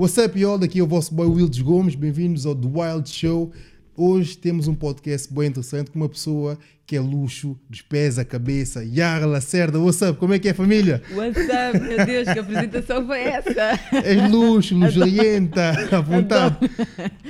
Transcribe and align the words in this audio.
What's 0.00 0.16
up, 0.16 0.40
y'all? 0.40 0.56
Daqui 0.56 0.80
é 0.80 0.82
o 0.82 0.86
vosso 0.86 1.14
boy 1.14 1.26
Wildes 1.26 1.60
Gomes. 1.60 1.94
Bem-vindos 1.94 2.46
ao 2.46 2.54
The 2.54 2.66
Wild 2.66 3.10
Show. 3.10 3.52
Hoje 3.94 4.34
temos 4.34 4.66
um 4.66 4.74
podcast 4.74 5.30
bem 5.30 5.48
interessante 5.48 5.90
com 5.90 5.98
uma 5.98 6.08
pessoa 6.08 6.58
que 6.86 6.96
é 6.96 7.00
luxo, 7.00 7.54
dos 7.68 7.82
pés 7.82 8.18
à 8.18 8.24
cabeça. 8.24 8.82
Yara 8.82 9.26
Lacerda, 9.26 9.78
what's 9.78 10.00
up? 10.00 10.18
Como 10.18 10.32
é 10.32 10.38
que 10.38 10.48
é, 10.48 10.54
família? 10.54 11.02
What's 11.12 11.44
up? 11.44 11.78
Meu 11.78 12.06
Deus, 12.06 12.32
que 12.32 12.38
apresentação 12.38 13.06
foi 13.06 13.20
essa? 13.20 13.78
És 14.02 14.30
luxo, 14.30 14.74
luxurienta, 14.74 15.72
à 15.94 16.00
vontade. 16.00 16.56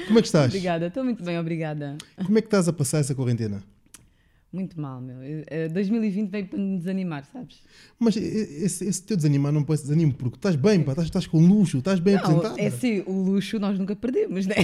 Como 0.06 0.20
é 0.20 0.22
que 0.22 0.28
estás? 0.28 0.46
Obrigada, 0.46 0.86
estou 0.86 1.02
muito 1.02 1.24
bem, 1.24 1.40
obrigada. 1.40 1.98
Como 2.24 2.38
é 2.38 2.40
que 2.40 2.46
estás 2.46 2.68
a 2.68 2.72
passar 2.72 3.00
essa 3.00 3.16
quarentena? 3.16 3.60
Muito 4.52 4.80
mal, 4.80 5.00
meu. 5.00 5.16
Eh, 5.22 5.68
2020 5.68 6.28
veio 6.28 6.46
para 6.48 6.58
me 6.58 6.76
desanimar, 6.76 7.24
sabes? 7.24 7.62
Mas 8.00 8.16
esse, 8.16 8.84
esse 8.84 9.02
teu 9.04 9.16
desanimar 9.16 9.52
não 9.52 9.62
parece 9.62 9.84
desanimo, 9.84 10.12
porque 10.12 10.36
estás 10.36 10.56
bem, 10.56 10.82
pá, 10.82 10.90
estás, 10.90 11.06
estás 11.06 11.26
com 11.28 11.38
luxo, 11.38 11.78
estás 11.78 12.00
bem 12.00 12.14
não, 12.14 12.20
apresentada. 12.20 12.60
É 12.60 12.68
sim, 12.68 13.04
o 13.06 13.12
luxo 13.12 13.60
nós 13.60 13.78
nunca 13.78 13.94
perdemos, 13.94 14.46
né? 14.46 14.56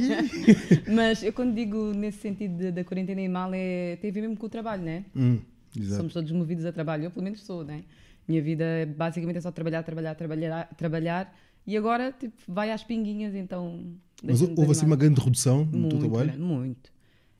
Mas 0.92 1.22
eu 1.22 1.32
quando 1.32 1.54
digo 1.54 1.92
nesse 1.94 2.18
sentido 2.18 2.56
de- 2.58 2.70
da 2.72 2.84
quarentena 2.84 3.22
e 3.22 3.28
mal, 3.28 3.50
é, 3.54 3.96
tem 3.96 4.10
a 4.10 4.12
ver 4.12 4.20
mesmo 4.20 4.36
com 4.36 4.44
o 4.46 4.48
trabalho, 4.50 4.82
né? 4.82 5.04
Hum, 5.16 5.38
exato. 5.74 5.96
Somos 5.96 6.12
todos 6.12 6.30
movidos 6.30 6.66
a 6.66 6.72
trabalho, 6.72 7.04
eu 7.04 7.10
pelo 7.10 7.24
menos 7.24 7.42
sou, 7.42 7.64
né? 7.64 7.82
Minha 8.28 8.42
vida 8.42 8.64
é 8.64 8.86
basicamente 8.86 9.36
é 9.38 9.40
só 9.40 9.50
trabalhar, 9.50 9.82
trabalhar, 9.82 10.14
trabalhar, 10.14 10.68
trabalhar 10.76 11.36
e 11.66 11.76
agora 11.76 12.12
tipo, 12.12 12.34
vai 12.46 12.70
às 12.70 12.84
pinguinhas, 12.84 13.34
então. 13.34 13.84
Mas 14.22 14.40
houve 14.40 14.70
assim 14.70 14.86
uma 14.86 14.96
grande 14.96 15.20
redução 15.20 15.64
no 15.64 15.78
muito, 15.78 15.90
teu 15.92 16.00
trabalho? 16.00 16.32
grande, 16.32 16.42
muito. 16.42 16.93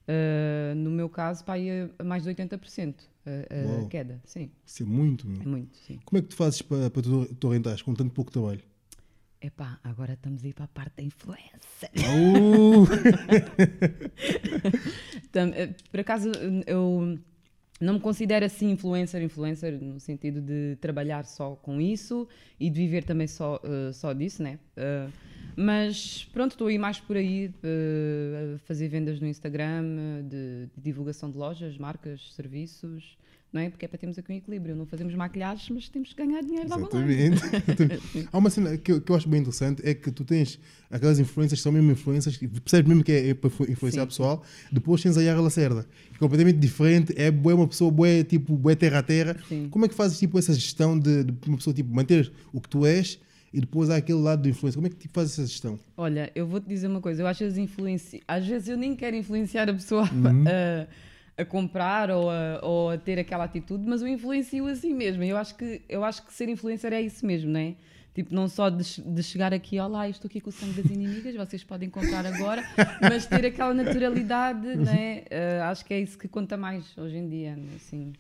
Uh, 0.06 0.74
no 0.77 0.91
meu 0.91 1.08
caso, 1.08 1.42
pá, 1.44 1.58
ia 1.58 1.91
a 1.98 2.05
mais 2.05 2.24
de 2.24 2.30
80% 2.30 2.94
a, 3.24 3.30
a 3.30 3.78
Uau. 3.78 3.88
queda, 3.88 4.20
sim, 4.24 4.50
Isso 4.66 4.83
é 4.83 4.86
muito. 4.86 5.27
meu. 5.27 5.41
é 5.41 5.44
muito, 5.47 5.77
sim. 5.78 5.98
Como 6.05 6.19
é 6.19 6.22
que 6.22 6.28
tu 6.28 6.36
fazes 6.36 6.60
para, 6.60 6.91
para 6.91 7.02
te 7.02 7.47
orientares 7.47 7.80
com 7.83 7.94
tanto 7.94 8.12
pouco 8.12 8.30
trabalho? 8.30 8.60
Epá, 9.41 9.78
agora 9.84 10.12
estamos 10.14 10.42
aí 10.44 10.52
para 10.55 10.64
a 10.64 10.69
parte 10.69 10.97
da 10.97 11.02
influência. 11.02 11.91
Uh, 11.98 12.86
Por 15.91 16.00
acaso, 16.00 16.30
eu 16.66 17.19
não 17.80 17.94
me 17.94 18.00
considero 18.00 18.44
assim 18.44 18.70
influencer, 18.70 19.22
influencer 19.22 19.80
no 19.82 19.98
sentido 20.00 20.41
de 20.41 20.77
trabalhar 20.80 21.25
só 21.25 21.56
com 21.56 21.80
isso 21.80 22.28
e 22.58 22.70
de 22.70 22.80
viver 22.80 23.05
também 23.05 23.27
só, 23.27 23.60
eh, 23.64 23.92
só 23.92 24.12
disso, 24.12 24.42
né? 24.42 24.58
Eh, 24.77 25.08
mas 25.56 26.28
pronto, 26.33 26.53
estou 26.53 26.67
aí 26.67 26.78
mais 26.78 26.98
por 27.00 27.17
aí 27.17 27.50
eh, 27.62 28.55
a 28.56 28.59
fazer 28.67 28.89
vendas 28.89 29.20
no 29.20 29.27
Instagram, 29.27 29.84
de, 30.28 30.67
de 30.77 30.83
divulgação 30.83 31.31
de 31.31 31.37
lojas, 31.37 31.78
marcas, 31.78 32.33
serviços, 32.34 33.17
não 33.53 33.61
é? 33.61 33.70
Porque 33.70 33.84
é 33.84 33.89
para 33.89 33.97
termos 33.98 34.19
aqui 34.19 34.33
um 34.33 34.37
equilíbrio. 34.37 34.75
Não 34.75 34.84
fazemos 34.84 35.15
maquilhagens, 35.15 35.69
mas 35.70 35.89
temos 35.89 36.12
que 36.12 36.27
ganhar 36.27 36.42
dinheiro 36.42 36.67
exatamente. 36.67 37.41
Há 38.33 38.39
uma 38.39 38.50
cena 38.50 38.77
que 38.77 38.91
eu, 38.91 39.00
que 39.00 39.12
eu 39.12 39.15
acho 39.15 39.28
bem 39.28 39.41
interessante 39.42 39.81
é 39.84 39.95
que 39.95 40.11
tu 40.11 40.25
tens 40.25 40.59
aquelas 40.91 41.20
influências 41.20 41.61
que 41.61 41.62
são 41.62 41.70
mesmo 41.70 41.92
influências, 41.92 42.37
percebes 42.37 42.89
mesmo 42.89 43.05
que 43.05 43.12
é, 43.12 43.28
é 43.28 43.34
para 43.34 43.47
influ- 43.47 43.70
influenciar 43.70 44.03
Sim. 44.03 44.09
pessoal, 44.09 44.42
depois 44.72 45.00
tens 45.03 45.17
a 45.17 45.22
Yara 45.22 45.41
Lacerda, 45.41 45.84
que 46.09 46.17
é 46.17 46.19
completamente 46.19 46.59
diferente, 46.59 47.15
é 47.17 47.31
bué 47.31 47.55
uma 47.55 47.69
pessoa 47.69 47.92
bué, 47.92 48.25
tipo, 48.25 48.56
bué 48.56 48.75
terra 48.75 48.98
a 48.98 49.03
terra. 49.05 49.37
Sim. 49.48 49.69
Como 49.70 49.84
é 49.84 49.89
que 49.89 49.95
fazes 49.95 50.19
tipo, 50.19 50.37
essa 50.37 50.53
gestão 50.53 50.98
de, 50.98 51.22
de 51.22 51.48
uma 51.48 51.56
pessoa 51.56 51.72
tipo, 51.72 51.95
manter 51.95 52.33
o 52.53 52.61
que 52.61 52.69
tu 52.69 52.84
és 52.84 53.20
e 53.55 53.60
depois 53.60 53.88
há 53.88 53.97
aquele 53.97 54.19
lado 54.19 54.42
do 54.42 54.48
influência? 54.48 54.77
Como 54.77 54.86
é 54.86 54.91
que 54.91 54.97
tipo, 54.97 55.14
fazes 55.14 55.38
essa 55.38 55.47
gestão? 55.47 55.78
Olha, 55.97 56.30
eu 56.34 56.47
vou-te 56.47 56.66
dizer 56.69 56.88
uma 56.88 57.00
coisa, 57.00 57.22
eu 57.22 57.27
acho 57.27 57.38
que 57.38 57.44
as 57.44 57.56
influenci... 57.56 58.20
às 58.27 58.47
vezes 58.47 58.69
eu 58.69 58.77
nem 58.77 58.94
quero 58.97 59.14
influenciar 59.16 59.70
a 59.70 59.72
pessoa 59.72 60.02
Uhum. 60.12 60.44
a, 61.38 61.42
a 61.42 61.44
comprar 61.44 62.10
ou 62.10 62.28
a, 62.30 62.60
ou 62.62 62.91
a 62.91 62.98
ter 62.98 63.19
aquela 63.19 63.44
atitude, 63.44 63.84
mas 63.87 64.03
eu 64.03 64.09
influencio 64.09 64.66
assim 64.66 64.93
mesmo. 64.93 65.22
Eu 65.22 65.37
acho 65.37 65.54
que, 65.54 65.81
eu 65.88 66.04
acho 66.04 66.25
que 66.26 66.32
ser 66.32 66.48
influencer 66.48 66.93
é 66.93 67.00
isso 67.00 67.25
mesmo, 67.25 67.50
não 67.50 67.60
é? 67.60 67.75
Tipo, 68.14 68.32
não 68.32 68.47
só 68.47 68.70
de, 68.70 68.84
de 69.03 69.22
chegar 69.25 69.53
aqui, 69.53 69.78
olá, 69.81 70.09
estou 70.09 70.28
aqui 70.28 70.41
com 70.41 70.48
o 70.48 70.53
sangue 70.53 70.81
das 70.82 70.91
inimigas, 70.91 71.34
vocês 71.34 71.64
podem 71.64 71.91
comprar 71.91 72.25
agora, 72.25 72.62
mas 73.03 73.26
ter 73.26 73.44
aquela 73.47 73.75
naturalidade, 73.75 74.76
não 74.76 74.93
é? 74.93 75.25
Eh, 75.28 75.60
acho 75.64 75.84
que 75.84 75.93
é 75.94 76.00
isso 76.00 76.16
que 76.16 76.28
conta 76.28 76.56
mais 76.56 76.97
hoje 76.97 77.16
em 77.16 77.28
dia, 77.28 77.59
assim. 77.75 78.12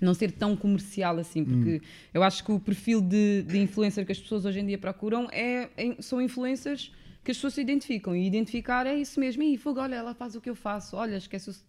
Não 0.00 0.12
ser 0.14 0.32
tão 0.32 0.56
comercial 0.56 1.18
assim, 1.18 1.44
porque 1.44 1.80
eu 2.12 2.22
acho 2.22 2.44
que 2.44 2.50
o 2.52 2.58
perfil 2.58 3.00
de, 3.00 3.42
de 3.42 3.58
influencer 3.58 4.04
que 4.04 4.12
as 4.12 4.18
pessoas 4.18 4.44
hoje 4.44 4.58
em 4.60 4.66
dia 4.66 4.76
procuram 4.78 5.28
é, 5.30 5.68
é- 5.76 5.96
são 6.00 6.20
influencers 6.20 6.90
que 7.22 7.30
as 7.30 7.36
pessoas 7.38 7.54
se 7.54 7.60
identificam. 7.62 8.14
E 8.14 8.26
identificar 8.26 8.86
é 8.86 8.94
isso 8.94 9.18
mesmo. 9.18 9.42
E 9.42 9.56
fogo, 9.56 9.80
olha, 9.80 9.94
ela 9.94 10.12
faz 10.14 10.34
o 10.34 10.40
que 10.42 10.50
eu 10.50 10.54
faço. 10.54 10.96
Olha, 10.96 11.16
esquece-se 11.16 11.62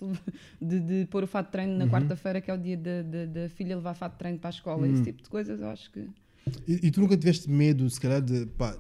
de, 0.62 0.80
de 0.82 1.06
pôr 1.06 1.24
o 1.24 1.28
fato 1.28 1.46
de 1.46 1.52
treino 1.54 1.78
na 1.78 1.86
quarta-feira, 1.88 2.42
que 2.42 2.52
é 2.52 2.54
o 2.54 2.58
dia 2.58 2.76
da 2.76 3.48
filha 3.50 3.76
levar 3.76 3.94
fato 3.94 4.14
de 4.14 4.20
treino 4.20 4.38
para 4.38 4.50
a 4.50 4.52
escola. 4.52 4.86
Esse 4.88 5.04
tipo 5.04 5.24
de 5.24 5.30
coisas, 5.30 5.62
eu 5.62 5.70
acho 5.70 5.90
que. 5.92 6.10
E, 6.68 6.88
e 6.88 6.92
tu 6.92 7.00
nunca 7.00 7.16
tiveste 7.16 7.50
medo, 7.50 7.90
se 7.90 8.02
calhar, 8.02 8.22
de. 8.22 8.46
Pá, 8.48 8.76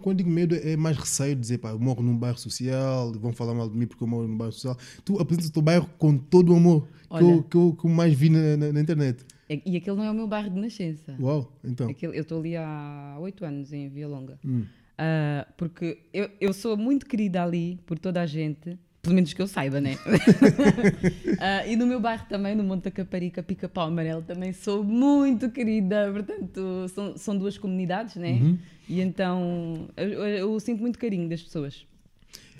quando 0.00 0.18
digo 0.18 0.30
medo, 0.30 0.54
é 0.54 0.76
mais 0.76 0.96
receio 0.96 1.34
de 1.34 1.40
dizer, 1.40 1.58
pá, 1.58 1.70
eu 1.70 1.78
moro 1.78 2.02
num 2.02 2.16
bairro 2.16 2.38
social, 2.38 3.12
vão 3.12 3.32
falar 3.32 3.54
mal 3.54 3.68
de 3.68 3.76
mim 3.76 3.86
porque 3.86 4.02
eu 4.02 4.08
moro 4.08 4.26
num 4.28 4.36
bairro 4.36 4.52
social. 4.52 4.76
Tu 5.04 5.18
apresentas 5.20 5.48
o 5.48 5.52
teu 5.52 5.62
bairro 5.62 5.88
com 5.98 6.16
todo 6.16 6.52
o 6.52 6.56
amor 6.56 6.86
que 7.08 7.22
eu, 7.22 7.28
Olha. 7.28 7.42
que, 7.42 7.56
eu, 7.56 7.76
que 7.80 7.84
eu 7.86 7.90
mais 7.90 8.12
vi 8.14 8.28
na, 8.30 8.56
na- 8.56 8.72
na 8.72 8.80
internet. 8.80 9.24
E 9.48 9.62
e 9.66 9.76
aquele 9.76 9.96
não 9.96 10.04
é 10.04 10.10
o 10.10 10.14
meu 10.14 10.26
bairro 10.26 10.50
de 10.50 10.58
nascença. 10.60 11.14
Uau, 11.20 11.52
então. 11.62 11.88
Aquele- 11.88 12.16
eu 12.16 12.22
estou 12.22 12.38
ali 12.40 12.56
há 12.56 13.16
oito 13.20 13.44
anos 13.44 13.72
em 13.72 13.88
Via 13.88 14.08
Longa. 14.08 14.38
Hum. 14.44 14.64
Ah, 14.96 15.46
porque 15.56 15.98
eu, 16.12 16.30
eu 16.40 16.52
sou 16.52 16.76
muito 16.76 17.04
querida 17.06 17.42
ali 17.42 17.78
por 17.84 17.98
toda 17.98 18.20
a 18.22 18.26
gente, 18.26 18.78
pelo 19.04 19.14
menos 19.14 19.32
que 19.32 19.40
eu 19.40 19.46
saiba, 19.46 19.80
né? 19.80 19.96
Ah, 21.38 21.66
e 21.66 21.76
no 21.76 21.86
meu 21.86 22.00
bairro 22.00 22.24
também, 22.28 22.54
no 22.54 22.64
Monte 22.64 22.84
da 22.84 22.90
Caparica, 22.90 23.42
Pica-Pau 23.42 23.86
Amarelo, 23.88 24.22
também 24.22 24.52
sou 24.52 24.82
muito 24.82 25.50
querida. 25.50 26.10
Portanto, 26.12 26.86
são, 26.94 27.16
são 27.16 27.36
duas 27.36 27.56
comunidades, 27.58 28.16
né? 28.16 28.32
Uhum. 28.32 28.58
E 28.88 29.00
então 29.00 29.88
eu, 29.96 30.08
eu- 30.08 30.26
eu 30.26 30.60
sinto 30.60 30.80
muito 30.80 30.98
carinho 30.98 31.28
das 31.28 31.42
pessoas 31.42 31.86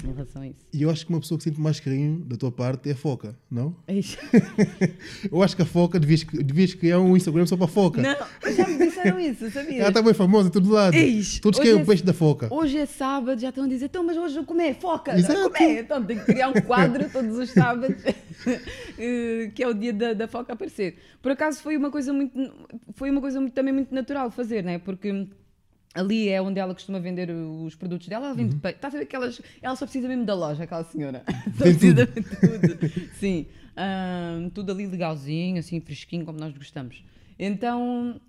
em 0.03 0.13
relação 0.13 0.43
a 0.43 0.49
isso. 0.49 0.67
E 0.73 0.83
eu 0.83 0.91
acho 0.91 1.07
que 1.07 1.13
uma 1.13 1.21
pessoa 1.21 1.39
que 1.39 1.45
sente 1.45 1.61
mais 1.61 1.79
carinho 1.81 2.19
da 2.21 2.37
tua 2.37 2.51
parte 2.51 2.89
é 2.89 2.93
a 2.93 2.97
foca, 2.97 3.37
não? 3.51 3.77
Eu 5.31 5.43
acho 5.43 5.57
que 5.57 5.63
a 5.63 5.65
foca 5.67 5.99
devias, 5.99 6.25
devias 6.25 6.75
criar 6.75 7.01
um 7.01 7.17
Instagram 7.17 7.47
só 7.47 7.57
para 7.57 7.67
a 7.67 7.69
foca. 7.69 8.03
Não, 8.03 8.53
já 8.55 8.67
me 8.67 8.79
disseram 8.79 9.19
isso, 9.21 9.51
sabias? 9.51 9.77
Ela 9.81 9.89
está 9.89 10.03
bem 10.03 10.15
famosa 10.15 10.49
em 10.49 10.51
todo 10.51 10.71
lado. 10.71 10.95
Eis, 10.95 11.39
Todos 11.41 11.59
querem 11.61 11.79
é- 11.79 11.83
o 11.83 11.87
peixe 11.87 12.03
da 12.03 12.13
foca. 12.13 12.49
Hoje 12.51 12.79
é 12.79 12.87
sábado, 12.87 13.41
já 13.41 13.49
estão 13.51 13.65
a 13.65 13.69
dizer, 13.69 13.87
então, 13.87 14.05
mas 14.05 14.17
hoje 14.17 14.37
eu 14.37 14.45
comer 14.45 14.75
foca, 14.75 15.17
Exato. 15.17 15.35
não 15.41 15.51
comer. 15.51 15.81
Então 15.81 16.05
tem 16.05 16.19
que 16.19 16.25
criar 16.25 16.49
um 16.49 16.61
quadro 16.63 17.09
todos 17.11 17.39
os 17.39 17.51
sábados, 17.51 17.97
eh, 18.99 19.51
que 19.55 19.63
é 19.63 19.69
o 19.69 19.75
dia 19.75 19.93
da, 19.93 20.13
da 20.13 20.29
foca 20.29 20.53
aparecer. 20.53 20.99
Por 21.23 21.33
acaso 21.33 21.61
foi 21.61 21.77
uma 21.77 21.91
coisa 21.91 22.13
muito, 22.13 22.53
foi 22.95 23.11
uma 23.11 23.21
coisa 23.21 23.41
muito- 23.41 23.55
também 23.55 23.73
muito 23.73 23.95
natural 23.95 24.31
fazer, 24.31 24.63
né? 24.63 24.79
Porque 24.79 25.27
ali 25.95 26.29
é 26.29 26.43
onde 26.43 26.59
ela 26.61 26.75
costuma 26.75 26.99
vender 26.99 27.31
os 27.31 27.75
produtos 27.75 28.09
dela, 28.09 28.27
ela 28.27 28.35
vende 28.35 28.57
peixe. 28.57 28.77
Está 28.77 28.89
a 28.89 28.91
ver 28.91 29.03
aquelas, 29.03 29.41
ela 29.63 29.77
só 29.77 29.87
precisa 29.87 30.09
mesmo 30.09 30.25
da 30.25 30.35
loja, 30.35 30.65
aquela 30.65 30.85
senhora. 30.85 31.23
Só 31.57 31.65
precisa 31.65 32.07
de 32.07 32.21
tudo. 32.23 33.11
Sim, 33.15 33.47
Ahm, 33.77 34.51
tudo 34.51 34.71
ali 34.73 34.87
legalzinho, 34.87 35.59
assim, 35.59 35.81
fresquinho, 35.81 36.25
como 36.25 36.39
nós 36.39 36.53
gostamos. 36.57 37.03
Então, 37.39 38.21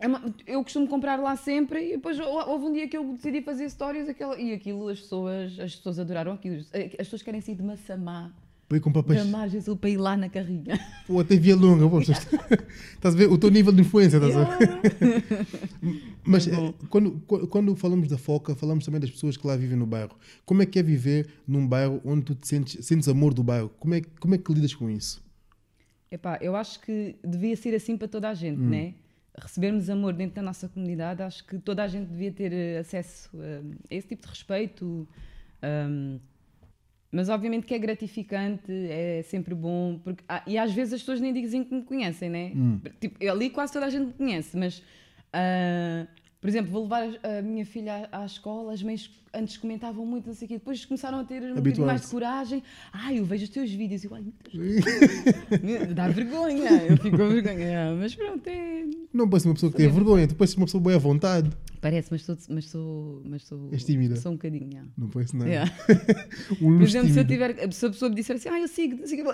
é 0.00 0.06
eu 0.46 0.62
costumo 0.62 0.86
comprar 0.88 1.18
lá 1.20 1.36
sempre 1.36 1.88
e 1.88 1.96
depois 1.96 2.18
hou- 2.18 2.48
houve 2.48 2.64
um 2.66 2.72
dia 2.72 2.88
que 2.88 2.96
eu 2.96 3.04
decidi 3.12 3.42
fazer 3.42 3.68
stories 3.68 4.08
aquela, 4.08 4.40
e 4.40 4.52
aquilo 4.52 4.88
as 4.88 5.00
pessoas, 5.00 5.58
as 5.60 5.74
pessoas 5.76 5.98
adoraram 5.98 6.32
aquilo. 6.32 6.56
As 6.72 6.90
pessoas 6.96 7.22
querem 7.22 7.40
sair 7.40 7.54
de 7.56 7.62
Massamá, 7.62 8.32
Para 8.68 8.76
ir 8.76 8.80
comprar 8.80 9.00
da 9.02 9.08
peixe. 9.08 9.24
Margem 9.30 9.60
Sul, 9.62 9.76
para 9.76 9.88
ir 9.88 9.96
lá 9.96 10.14
na 10.16 10.28
carrinha. 10.28 10.78
Pô, 11.06 11.18
até 11.20 11.36
via 11.36 11.56
longa. 11.56 11.88
Pô, 11.88 12.00
estás 12.00 12.26
estás 12.94 13.14
a 13.14 13.18
ver 13.18 13.30
o 13.30 13.38
teu 13.38 13.50
nível 13.50 13.72
de 13.72 13.80
influência, 13.80 14.18
estás 14.18 14.36
a 14.36 14.44
ver? 14.44 15.46
Mas 16.22 16.46
É 16.46 16.52
eh, 16.54 16.74
quando, 16.90 17.12
qu- 17.26 17.46
quando 17.46 17.74
falamos 17.74 18.08
da 18.08 18.18
foca, 18.18 18.54
falamos 18.54 18.84
também 18.84 19.00
das 19.00 19.10
pessoas 19.10 19.36
que 19.38 19.46
lá 19.46 19.56
vivem 19.56 19.76
no 19.76 19.86
bairro. 19.86 20.10
Como 20.44 20.62
é 20.62 20.66
que 20.66 20.78
é 20.78 20.82
viver 20.82 21.28
num 21.46 21.66
bairro 21.66 22.00
onde 22.04 22.24
tu 22.26 22.34
te 22.34 22.46
sentes, 22.46 22.84
sentes 22.84 23.08
amor 23.08 23.32
do 23.32 23.42
bairro? 23.42 23.70
Como 23.78 23.94
é, 23.94 24.02
como 24.20 24.34
é 24.34 24.38
que 24.38 24.52
lidas 24.52 24.74
com 24.74 24.90
isso? 24.90 25.22
Epá, 26.10 26.38
eu 26.42 26.54
acho 26.56 26.80
que 26.80 27.16
devia 27.24 27.56
ser 27.56 27.74
assim 27.74 27.96
para 27.96 28.08
toda 28.08 28.28
a 28.28 28.34
gente, 28.34 28.60
né? 28.60 28.94
Recebermos 29.40 29.88
amor 29.88 30.12
dentro 30.12 30.36
da 30.36 30.42
nossa 30.42 30.68
comunidade, 30.68 31.22
acho 31.22 31.46
que 31.46 31.58
toda 31.58 31.84
a 31.84 31.88
gente 31.88 32.08
devia 32.08 32.32
ter 32.32 32.52
eh, 32.52 32.78
acesso 32.78 33.30
eh, 33.40 33.62
a 33.90 33.94
esse 33.94 34.08
tipo 34.08 34.22
de 34.22 34.28
respeito. 34.28 35.06
ahm, 35.62 36.18
mas 37.10 37.28
obviamente 37.28 37.66
que 37.66 37.74
é 37.74 37.78
gratificante, 37.78 38.70
é 38.70 39.22
sempre 39.22 39.54
bom, 39.54 39.98
porque, 40.04 40.22
ah, 40.28 40.42
e 40.46 40.58
às 40.58 40.72
vezes 40.72 40.94
as 40.94 41.00
pessoas 41.00 41.20
nem 41.20 41.32
dizem 41.32 41.64
que 41.64 41.74
me 41.74 41.82
conhecem, 41.82 42.28
né? 42.28 42.52
Tipo, 43.00 43.28
ali 43.30 43.50
quase 43.50 43.72
toda 43.72 43.86
a 43.86 43.90
gente 43.90 44.06
me 44.08 44.12
conhece, 44.12 44.56
mas 44.56 44.82
ah, 45.32 46.06
Por 46.40 46.48
exemplo, 46.48 46.70
vou 46.70 46.82
levar 46.84 47.02
a 47.24 47.42
minha 47.42 47.66
filha 47.66 48.08
à, 48.12 48.22
à 48.22 48.26
escola, 48.26 48.72
as 48.72 48.80
mães 48.80 49.10
antes 49.34 49.56
comentavam 49.56 50.06
muito, 50.06 50.26
não 50.28 50.34
sei 50.34 50.46
o 50.46 50.48
quê, 50.48 50.54
depois 50.54 50.84
começaram 50.84 51.18
a 51.18 51.24
ter 51.24 51.42
um 51.42 51.56
bocadinho 51.56 51.86
mais 51.86 52.02
de 52.02 52.06
coragem. 52.08 52.62
Ai, 52.92 53.18
eu 53.18 53.24
vejo 53.24 53.42
os 53.44 53.50
teus 53.50 53.70
vídeos 53.70 54.04
e 54.04 54.06
eu, 54.06 54.14
ai, 54.14 54.24
dá 55.94 56.08
vergonha, 56.08 56.70
eu 56.88 56.96
fico 56.96 57.16
com 57.16 57.28
vergonha. 57.28 57.90
Ah, 57.90 57.94
Mas 57.98 58.14
pronto, 58.14 58.46
é. 58.46 58.84
Não 59.12 59.28
parece 59.28 59.46
uma 59.48 59.54
pessoa 59.54 59.72
que 59.72 59.78
tem 59.78 59.88
vergonha, 59.88 60.28
tu 60.28 60.36
pareces 60.36 60.56
uma 60.56 60.66
pessoa 60.66 60.82
bem 60.82 60.94
à 60.94 60.98
vontade. 60.98 61.50
Parece, 61.80 62.08
mas 62.10 62.22
sou, 62.24 62.36
mas 62.48 62.64
sou, 62.66 63.22
mas 63.24 63.44
sou, 63.44 63.68
És 63.72 63.84
tímida? 63.84 64.16
sou 64.16 64.32
um 64.32 64.36
bocadinho. 64.36 64.68
yeah. 64.70 64.88
Não 64.96 65.08
parece 65.08 65.36
nada. 65.36 65.50
Yeah. 65.50 65.72
Um 66.62 66.76
Por 66.78 66.82
exemplo, 66.82 67.12
se, 67.12 67.18
eu 67.20 67.26
tiver, 67.26 67.72
se 67.72 67.86
a 67.86 67.90
pessoa 67.90 68.08
me 68.08 68.14
disser 68.14 68.36
assim, 68.36 68.48
ah, 68.48 68.60
eu 68.60 68.68
sigo, 68.68 69.06
sigo, 69.06 69.28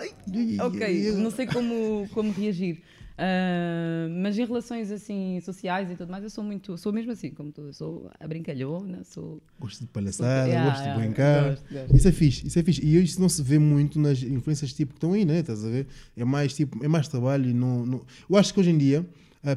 ok, 0.63 1.13
não 1.13 1.31
sei 1.31 1.47
como, 1.47 2.09
como 2.13 2.33
reagir. 2.33 2.83
Ah, 3.17 4.09
mas 4.11 4.37
em 4.39 4.45
relações 4.45 4.91
assim 4.91 5.39
sociais 5.41 5.91
e 5.91 5.97
tudo 5.97 6.11
mais, 6.11 6.25
eu 6.25 6.31
sou 6.31 6.43
muito, 6.43 6.77
sou 6.77 6.93
mesmo 6.93 7.13
assim, 7.13 7.31
como 7.31 7.53
tu, 7.53 7.73
sou 7.73 8.11
a 8.19 8.27
brincalhona, 8.27 9.05
sou. 9.05 9.41
Gosto 9.59 9.81
de 9.83 9.87
palhaçada, 9.87 10.49
Yeah, 10.49 10.71
gosto 10.71 10.83
yeah, 10.83 11.01
de 11.01 11.07
brincar. 11.07 11.51
gosto, 11.51 11.73
gosto. 11.73 11.97
Isso 11.97 12.09
é 12.09 12.13
fixe, 12.13 12.47
isso 12.47 12.59
é 12.59 12.63
fixe. 12.63 12.85
E 12.85 13.03
isso 13.03 13.21
não 13.21 13.29
se 13.29 13.43
vê 13.43 13.59
muito 13.59 13.99
nas 14.01 14.23
influências 14.23 14.73
tipo 14.73 14.93
que 14.93 14.97
estão 14.97 15.13
aí, 15.13 15.25
né? 15.25 15.41
Estás 15.41 15.65
a 15.65 15.69
ver? 15.69 15.87
É 16.17 16.25
mais 16.25 16.55
tipo, 16.55 16.85
é 16.85 16.89
mais 16.89 17.09
trabalho 17.09 17.55
não, 17.55 17.87
não... 17.87 18.03
Eu 18.29 18.37
acho 18.37 18.53
que 18.53 18.61
hoje 18.61 18.71
em 18.71 18.79
dia 18.79 19.07
ah, 19.45 19.57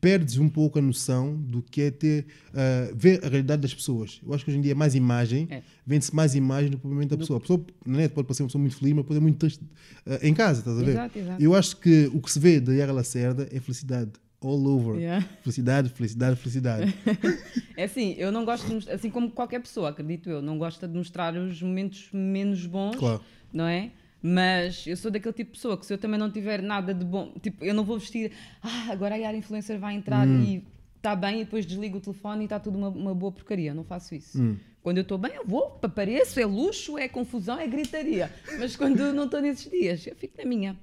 perdes 0.00 0.38
um 0.38 0.48
pouco 0.48 0.78
a 0.78 0.82
noção 0.82 1.36
do 1.36 1.60
que 1.62 1.82
é 1.82 1.90
ter 1.90 2.26
ah, 2.54 2.90
ver 2.94 3.20
a 3.24 3.28
realidade 3.28 3.62
das 3.62 3.74
pessoas. 3.74 4.20
Eu 4.24 4.32
acho 4.34 4.44
que 4.44 4.50
hoje 4.50 4.58
em 4.58 4.62
dia 4.62 4.72
é 4.72 4.74
mais 4.74 4.94
imagem, 4.94 5.46
É. 5.50 5.62
vende-se 5.86 6.14
mais 6.14 6.34
imagem 6.34 6.70
do 6.70 6.76
que 6.76 6.82
propriamente 6.82 7.10
da 7.10 7.16
pessoa. 7.16 7.38
A 7.38 7.40
pessoa 7.40 7.66
na 7.84 7.98
net 7.98 8.14
pode 8.14 8.26
parecer 8.26 8.42
uma 8.42 8.48
pessoa 8.48 8.60
muito 8.60 8.76
feliz, 8.76 8.94
mas 8.94 9.04
pode 9.04 9.18
ter 9.18 9.22
muito 9.22 9.38
texto 9.38 9.64
ah, 10.06 10.18
em 10.22 10.32
casa, 10.34 10.60
estás 10.60 10.78
a 10.78 10.82
ver? 10.82 10.90
Exato, 10.92 11.18
exato. 11.18 11.42
Eu 11.42 11.54
acho 11.54 11.76
que 11.78 12.10
o 12.14 12.20
que 12.20 12.30
se 12.30 12.38
vê 12.38 12.60
da 12.60 12.72
Yara 12.72 12.92
Lacerda 12.92 13.48
é 13.50 13.60
felicidade. 13.60 14.12
All 14.40 14.66
over. 14.66 14.96
Yeah. 15.00 15.26
Felicidade, 15.42 15.88
felicidade, 15.88 16.36
felicidade. 16.36 16.94
É 17.76 17.84
assim, 17.84 18.14
eu 18.18 18.30
não 18.30 18.44
gosto 18.44 18.78
de 18.78 18.88
assim 18.88 19.10
como 19.10 19.28
qualquer 19.30 19.58
pessoa, 19.60 19.88
acredito 19.88 20.30
eu, 20.30 20.40
não 20.40 20.56
gosta 20.58 20.86
de 20.86 20.96
mostrar 20.96 21.34
os 21.34 21.60
momentos 21.60 22.08
menos 22.12 22.64
bons, 22.66 22.94
Claro. 22.94 23.20
não 23.52 23.64
é? 23.66 23.90
Mas 24.26 24.86
eu 24.86 24.96
sou 24.96 25.10
daquele 25.10 25.34
tipo 25.34 25.50
de 25.52 25.58
pessoa 25.58 25.76
que 25.76 25.84
se 25.84 25.92
eu 25.92 25.98
também 25.98 26.18
não 26.18 26.30
tiver 26.30 26.62
nada 26.62 26.94
de 26.94 27.04
bom, 27.04 27.30
tipo, 27.42 27.62
eu 27.62 27.74
não 27.74 27.84
vou 27.84 27.98
vestir, 27.98 28.32
ah, 28.62 28.86
agora 28.90 29.14
a 29.14 29.18
Yara 29.18 29.36
Influencer 29.36 29.78
vai 29.78 29.94
entrar 29.94 30.26
Hum. 30.26 30.42
e 30.42 30.64
está 30.96 31.14
bem 31.14 31.42
e 31.42 31.44
depois 31.44 31.66
desligo 31.66 31.98
o 31.98 32.00
telefone 32.00 32.40
e 32.40 32.44
está 32.44 32.58
tudo 32.58 32.78
uma, 32.78 32.88
uma 32.88 33.14
boa 33.14 33.30
porcaria. 33.30 33.74
Não 33.74 33.84
faço 33.84 34.14
isso. 34.14 34.40
Hum. 34.42 34.56
Quando 34.82 34.96
eu 34.96 35.02
estou 35.02 35.18
bem, 35.18 35.32
eu 35.34 35.44
vou, 35.46 35.78
apareço, 35.82 36.40
é 36.40 36.46
luxo, 36.46 36.96
é 36.96 37.06
confusão, 37.06 37.58
é 37.60 37.66
gritaria. 37.66 38.32
Mas 38.58 38.74
quando 38.76 39.12
não 39.12 39.24
estou 39.26 39.42
nesses 39.42 39.70
dias, 39.70 40.06
eu 40.06 40.14
fico 40.16 40.38
na 40.38 40.46
minha. 40.46 40.74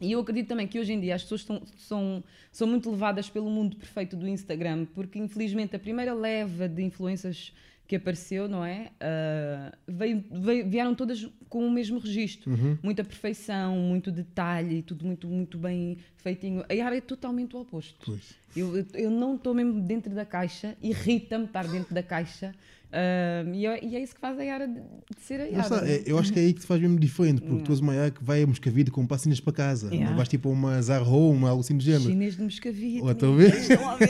E 0.00 0.12
eu 0.12 0.20
acredito 0.20 0.46
também 0.46 0.68
que 0.68 0.78
hoje 0.78 0.92
em 0.92 1.00
dia 1.00 1.16
as 1.16 1.22
pessoas 1.24 1.40
estão- 1.40 1.62
são, 1.76 2.22
são 2.52 2.68
muito 2.68 2.88
levadas 2.88 3.28
pelo 3.28 3.50
mundo 3.50 3.76
perfeito 3.76 4.16
do 4.16 4.28
Instagram, 4.28 4.84
porque 4.94 5.18
infelizmente 5.18 5.74
a 5.74 5.78
primeira 5.80 6.14
leva 6.14 6.68
de 6.68 6.84
influências 6.84 7.52
que 7.88 7.96
apareceu, 7.96 8.46
não 8.48 8.62
é? 8.64 8.90
Ah, 9.00 9.72
veio- 9.88 10.22
veio- 10.30 10.68
vieram 10.68 10.94
todas 10.94 11.26
com 11.48 11.66
o 11.66 11.70
mesmo 11.70 11.98
registro. 11.98 12.50
Muita 12.82 13.02
perfeição, 13.02 13.74
muito 13.76 14.12
detalhe, 14.12 14.82
tudo 14.82 15.06
muito, 15.06 15.26
muito 15.26 15.56
bem 15.56 15.96
feitinho. 16.18 16.62
A 16.68 16.72
Yara 16.74 16.96
é 16.98 17.00
totalmente 17.00 17.56
o 17.56 17.60
oposto. 17.60 17.98
Pois. 18.04 18.34
Eu, 18.54 18.84
eu 18.94 19.10
não 19.10 19.36
estou 19.36 19.54
mesmo 19.54 19.80
dentro 19.80 20.14
da 20.14 20.24
caixa, 20.26 20.76
irrita-me 20.82 21.46
estar 21.46 21.66
dentro 21.66 21.94
da 21.94 22.02
caixa. 22.02 22.54
Ah, 22.92 23.44
e, 23.52 23.66
é, 23.66 23.84
e 23.84 23.96
é 23.96 24.00
isso 24.02 24.14
que 24.14 24.20
faz 24.20 24.38
a 24.38 24.42
Yara 24.42 24.66
de, 24.66 24.74
de 24.74 25.20
ser 25.20 25.40
a 25.40 25.44
Yara. 25.44 25.60
está, 25.62 25.80
né? 25.82 25.92
é- 25.96 26.02
eu 26.06 26.18
acho 26.18 26.32
que 26.32 26.38
é 26.38 26.42
aí 26.42 26.52
que 26.52 26.60
te 26.60 26.66
faz 26.66 26.80
mesmo 26.80 26.98
diferente, 26.98 27.40
porque 27.42 27.62
tu 27.64 27.72
és 27.72 27.80
uma 27.80 27.94
Yara 27.94 28.10
que 28.10 28.22
vai 28.24 28.42
a 28.42 28.46
Moscavide 28.46 28.90
com 28.90 29.06
passinhas 29.06 29.40
para 29.40 29.52
casa. 29.52 29.88
Yeah. 29.88 30.10
Não 30.10 30.16
vais 30.16 30.28
tipo 30.28 30.48
a 30.48 30.52
uma 30.52 30.80
Zara 30.82 31.04
Home, 31.04 31.44
algo 31.44 31.60
assim 31.60 31.76
do 31.76 31.82
género. 31.82 32.04
Chinês 32.10 32.36
de 32.36 32.42
Moscavide. 32.42 33.00
Ou 33.02 33.10
estão 33.10 33.32
a 33.32 33.36
ver? 33.36 33.54
Estão 33.54 33.88
a 33.90 33.96
ver? 33.96 34.08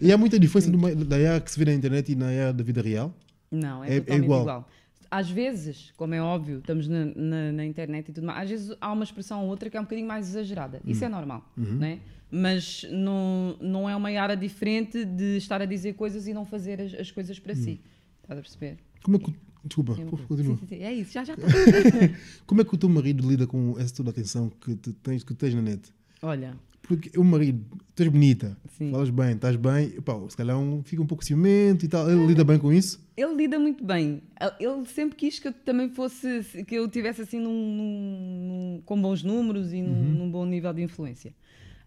E 0.00 0.12
há 0.12 0.18
muita 0.18 0.38
diferença 0.38 0.70
numa- 0.70 0.94
da 0.94 1.16
Yara 1.16 1.40
que 1.40 1.50
se 1.50 1.58
vê 1.58 1.64
na 1.64 1.74
internet 1.74 2.12
e 2.12 2.14
na 2.14 2.30
Yara 2.30 2.52
da 2.52 2.62
vida 2.64 2.82
real. 2.82 3.14
Não, 3.50 3.82
é, 3.84 3.96
É- 3.96 4.04
é 4.06 4.14
igual. 4.16 4.42
igual. 4.42 4.68
Às 5.10 5.28
vezes, 5.28 5.92
como 5.96 6.14
é 6.14 6.22
óbvio, 6.22 6.58
estamos 6.58 6.86
na, 6.86 7.04
na- 7.06 7.52
na 7.52 7.64
internet 7.66 8.08
e 8.10 8.12
tudo 8.12 8.26
mais, 8.26 8.42
às 8.44 8.50
vezes 8.50 8.76
há 8.80 8.92
uma 8.92 9.02
expressão 9.02 9.42
ou 9.42 9.48
outra 9.48 9.68
que 9.68 9.76
é 9.76 9.80
um 9.80 9.84
bocadinho 9.84 10.06
mais 10.06 10.28
exagerada. 10.28 10.80
Isso 10.86 11.04
é 11.04 11.08
Hum. 11.08 11.10
normal, 11.10 11.50
Uhum. 11.56 11.76
né? 11.78 11.98
Mas 12.30 12.86
não, 12.92 13.56
não 13.60 13.90
é 13.90 13.96
uma 13.96 14.08
área 14.10 14.36
diferente 14.36 15.04
de 15.04 15.36
estar 15.36 15.60
a 15.60 15.64
dizer 15.66 15.94
coisas 15.94 16.28
e 16.28 16.32
não 16.32 16.44
fazer 16.44 16.80
as, 16.80 16.94
as 16.94 17.10
coisas 17.10 17.40
para 17.40 17.56
si. 17.56 17.80
Estás 18.22 18.38
a 18.38 18.42
perceber? 18.42 18.78
Como 19.02 19.16
é 19.16 19.20
que. 19.20 19.34
Desculpa, 19.64 19.92
É 20.00 20.04
continua. 20.26 20.56
Sim, 20.56 20.60
sim, 20.60 20.66
sim. 20.76 20.82
É 20.82 20.92
isso, 20.94 21.12
já 21.12 21.24
já. 21.24 21.34
Como 22.46 22.60
é 22.60 22.64
que 22.64 22.74
o 22.74 22.78
teu 22.78 22.88
marido 22.88 23.28
lida 23.28 23.46
com 23.46 23.76
essa 23.78 23.94
toda 23.94 24.10
a 24.10 24.12
atenção 24.12 24.48
que 24.48 24.74
tu 24.76 24.92
tens, 24.94 25.22
que 25.24 25.34
tens 25.34 25.54
na 25.54 25.60
net? 25.62 25.92
Olha, 26.22 26.54
Porque 26.82 27.16
o 27.18 27.22
marido, 27.24 27.64
tu 27.94 28.02
és 28.02 28.08
bonita, 28.10 28.56
Sim. 28.76 28.90
falas 28.90 29.10
bem, 29.10 29.32
estás 29.34 29.56
bem, 29.56 29.90
pá, 30.02 30.14
se 30.28 30.36
calhar 30.36 30.58
um, 30.58 30.82
fica 30.82 31.00
um 31.02 31.06
pouco 31.06 31.24
ciumento 31.24 31.84
e 31.84 31.88
tal. 31.88 32.10
Ele 32.10 32.26
lida 32.26 32.42
bem 32.44 32.58
com 32.58 32.72
isso? 32.72 33.00
ele 33.16 33.34
lida 33.34 33.58
muito 33.58 33.84
bem. 33.84 34.22
Ele 34.58 34.84
sempre 34.86 35.14
quis 35.16 35.38
que 35.38 35.48
eu 35.48 35.52
também 35.52 35.88
fosse, 35.90 36.64
que 36.66 36.74
eu 36.74 36.88
tivesse 36.88 37.20
assim 37.22 37.38
num, 37.38 37.52
num- 37.52 38.82
com 38.84 39.00
bons 39.00 39.22
números 39.22 39.72
e 39.72 39.82
num, 39.82 39.90
Uhum. 39.92 40.14
num 40.16 40.30
bom 40.30 40.44
nível 40.46 40.72
de 40.72 40.82
influência. 40.82 41.34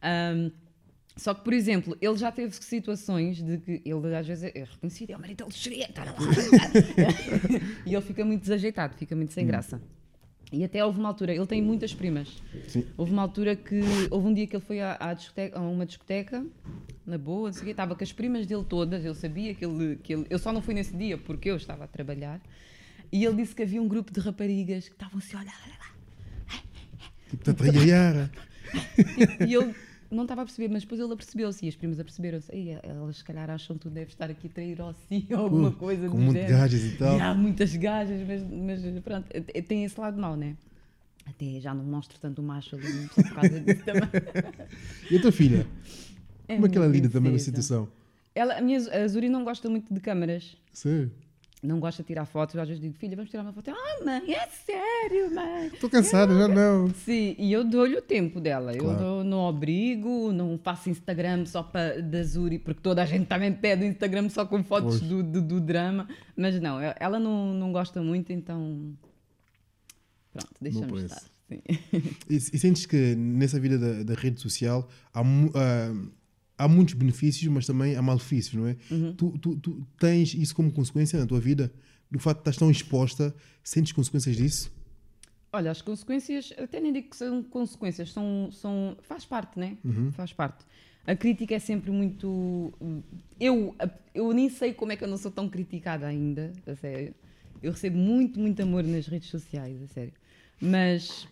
Ahm, 0.01 0.51
só 1.17 1.33
que, 1.33 1.43
por 1.43 1.53
exemplo, 1.53 1.97
ele 2.01 2.17
já 2.17 2.31
teve 2.31 2.55
situações 2.55 3.41
de 3.41 3.57
que 3.59 3.81
ele 3.85 4.15
às 4.15 4.25
vezes 4.27 4.43
é 4.55 4.63
reconhecido, 4.63 5.11
é 5.11 5.15
o 5.17 5.19
marido 5.19 5.45
dele 5.45 5.87
tá 5.93 6.05
e 7.85 7.93
ele 7.93 8.01
fica 8.01 8.23
muito 8.25 8.41
desajeitado, 8.41 8.95
fica 8.95 9.15
muito 9.15 9.29
Hum. 9.31 9.33
sem 9.33 9.45
graça. 9.45 9.81
E 10.53 10.63
até 10.63 10.85
houve 10.85 10.99
uma 10.99 11.09
altura, 11.09 11.33
ele 11.33 11.47
tem 11.47 11.61
muitas 11.61 11.93
primas. 11.93 12.41
Sim. 12.67 12.85
Houve 12.95 13.11
uma 13.11 13.23
altura 13.23 13.55
que. 13.55 13.81
Houve 14.11 14.27
um 14.27 14.33
dia 14.33 14.45
que 14.45 14.55
ele 14.55 14.63
foi 14.63 14.79
à, 14.79 14.95
à 14.99 15.13
discoteca- 15.13 15.57
a 15.57 15.61
uma 15.61 15.85
discoteca, 15.85 16.45
na 17.05 17.17
boa, 17.17 17.47
não 17.49 17.53
sei 17.53 17.63
o 17.63 17.65
quê, 17.65 17.71
estava 17.71 17.95
com 17.95 18.03
as 18.03 18.13
primas 18.13 18.45
dele 18.45 18.63
todas, 18.63 19.03
eu 19.03 19.15
sabia 19.15 19.53
que 19.55 19.65
ele, 19.65 19.95
que 20.03 20.13
ele. 20.13 20.25
Eu 20.29 20.37
só 20.37 20.53
não 20.53 20.61
fui 20.61 20.73
nesse 20.75 20.95
dia 20.95 21.17
porque 21.17 21.49
eu 21.49 21.57
estava 21.57 21.85
a 21.85 21.87
trabalhar. 21.87 22.39
E 23.11 23.25
ele 23.25 23.35
disse 23.37 23.55
que 23.55 23.63
havia 23.63 23.81
um 23.81 23.87
grupo 23.87 24.11
de 24.13 24.19
raparigas 24.19 24.87
que 24.87 24.93
estavam 24.95 25.17
assim 25.19 25.35
a 25.35 25.39
olhar, 25.41 25.59
olha 25.65 25.75
lá. 25.79 25.93
Tipo, 27.43 27.63
a 27.63 27.83
Yara. 27.83 28.31
E 29.47 29.53
ele 29.55 29.73
não 30.13 30.23
estava 30.23 30.41
a 30.41 30.45
perceber, 30.45 30.67
mas 30.71 30.83
depois 30.83 30.99
ele 31.01 31.11
apercebeu-se 31.13 31.65
e 31.65 31.69
as 31.69 31.75
primas 31.75 31.99
aperceberam-se. 31.99 32.51
"Ei, 32.55 32.77
Elas 32.83 33.17
se 33.17 33.23
calhar 33.23 33.49
acham 33.49 33.75
que 33.77 33.81
tu 33.83 33.89
deves 33.89 34.13
estar 34.13 34.29
aqui 34.29 34.47
a 34.47 34.49
trair 34.49 34.79
ou 34.81 34.89
assim, 34.89 35.25
ou 35.31 35.37
alguma 35.37 35.71
Pô, 35.71 35.77
coisa 35.79 36.07
com 36.09 36.19
género." 36.31 36.47
gajas 36.49 36.83
e 36.83 36.91
tal. 36.97 37.17
E 37.17 37.21
há 37.21 37.33
muitas 37.33 37.75
gajas, 37.75 38.25
mas, 38.27 38.43
mas 38.43 38.99
pronto, 39.03 39.27
eh, 39.31 39.61
tem 39.61 39.83
esse 39.85 39.99
lado 39.99 40.19
mau, 40.19 40.35
né? 40.35 40.55
Até 41.25 41.59
já 41.61 41.73
não 41.73 41.83
mostro 41.85 42.17
tanto 42.19 42.41
o 42.41 42.43
macho 42.43 42.75
ali 42.75 43.07
por 43.07 43.33
causa 43.33 43.59
disso 43.59 43.83
também. 43.85 44.09
E 45.09 45.17
a 45.17 45.21
tua 45.21 45.31
filha? 45.31 45.65
Como 46.47 46.65
é 46.65 46.69
que 46.69 46.77
ela 46.77 46.87
lida 46.87 47.09
também 47.09 47.31
na 47.31 47.39
situação? 47.39 47.87
Ela, 48.35 48.57
a 48.57 48.61
minha 48.61 48.77
a 48.79 49.07
Zuri 49.07 49.29
não 49.29 49.43
gosta 49.43 49.69
muito 49.69 49.93
de 49.93 49.99
câmaras. 49.99 50.57
Sério? 50.73 51.11
Não 51.63 51.79
gosta 51.79 52.03
de 52.03 52.07
tirar 52.07 52.25
fotos. 52.25 52.57
Às 52.57 52.67
vezes 52.67 52.81
digo, 52.81 52.93
filha, 52.95 53.15
vamos 53.15 53.31
tirar 53.31 53.41
uma 53.43 53.53
foto. 53.53 53.71
Ah, 53.71 54.03
mãe, 54.03 54.33
é 54.33 54.47
sério, 54.47 55.33
mãe. 55.33 55.67
Estou 55.67 55.89
cansada, 55.89 56.37
já 56.37 56.47
não. 56.49 56.93
Sim, 56.93 57.35
e 57.39 57.53
eu 57.53 57.63
dou-lhe 57.63 57.95
o 57.95 58.01
tempo 58.01 58.41
dela. 58.41 58.73
Eu 58.73 58.83
Claro. 58.83 58.99
dou- 58.99 59.23
não 59.23 59.39
obrigo, 59.39 60.33
não 60.33 60.59
faço 60.61 60.89
Instagram 60.89 61.45
só 61.45 61.63
para 61.63 62.01
da 62.01 62.21
Zuri, 62.21 62.59
porque 62.59 62.81
toda 62.81 63.01
a 63.01 63.05
gente 63.05 63.27
também 63.27 63.53
pede 63.53 63.85
Instagram 63.85 64.27
só 64.27 64.45
com 64.45 64.61
fotos 64.61 64.99
do, 64.99 65.23
do, 65.23 65.41
do 65.41 65.61
drama. 65.61 66.07
Mas 66.35 66.59
não, 66.59 66.83
eu- 66.83 66.93
ela 66.99 67.17
não, 67.17 67.53
não 67.53 67.71
gosta 67.71 68.01
muito, 68.01 68.33
então. 68.33 68.93
Pronto, 70.33 70.49
deixamos 70.59 71.03
estar. 71.03 71.21
Sim. 71.21 71.61
E, 72.29 72.35
e 72.35 72.39
sentes 72.59 72.85
que 72.85 73.15
nessa 73.15 73.59
vida 73.59 73.77
da, 73.77 74.03
da 74.03 74.13
rede 74.19 74.41
social 74.41 74.89
há, 75.13 75.21
ah, 75.21 75.93
há 76.57 76.67
muitos 76.67 76.93
benefícios, 76.93 77.51
mas 77.51 77.65
também 77.65 77.95
há 77.95 78.01
malefícios, 78.01 78.53
não 78.53 78.67
é? 78.67 78.75
Uhum. 78.91 79.13
Tu, 79.13 79.37
tu, 79.39 79.55
tu 79.57 79.87
tens 79.99 80.33
isso 80.33 80.55
como 80.55 80.71
consequência 80.71 81.19
na 81.19 81.25
tua 81.25 81.39
vida? 81.39 81.71
Do 82.09 82.19
facto 82.19 82.37
de 82.37 82.41
estás 82.41 82.57
tão 82.57 82.69
exposta, 82.69 83.35
sentes 83.63 83.91
consequências 83.91 84.35
disso? 84.35 84.71
Olha, 85.51 85.71
as 85.71 85.81
consequências, 85.81 86.53
até 86.57 86.79
nem 86.79 86.91
digo 86.91 87.09
que 87.09 87.15
são 87.15 87.43
consequências, 87.43 88.11
são, 88.11 88.49
são 88.51 88.97
faz 89.03 89.25
parte, 89.25 89.59
né? 89.59 89.77
Faz 90.13 90.33
parte. 90.33 90.65
A 91.05 91.15
crítica 91.15 91.53
é 91.53 91.59
sempre 91.59 91.91
muito. 91.91 92.73
Eu, 93.39 93.75
eu 94.15 94.31
nem 94.33 94.49
sei 94.49 94.73
como 94.73 94.93
é 94.93 94.95
que 94.95 95.03
eu 95.03 95.07
não 95.07 95.17
sou 95.17 95.29
tão 95.29 95.49
criticada 95.49 96.07
ainda, 96.07 96.53
a 96.65 96.75
sério. 96.75 97.13
Eu 97.61 97.71
recebo 97.71 97.97
muito, 97.97 98.39
muito 98.39 98.61
amor 98.61 98.83
nas 98.83 99.07
redes 99.07 99.29
sociais, 99.29 99.81
a 99.83 99.87
sério. 99.87 100.13
Mas, 100.61 101.27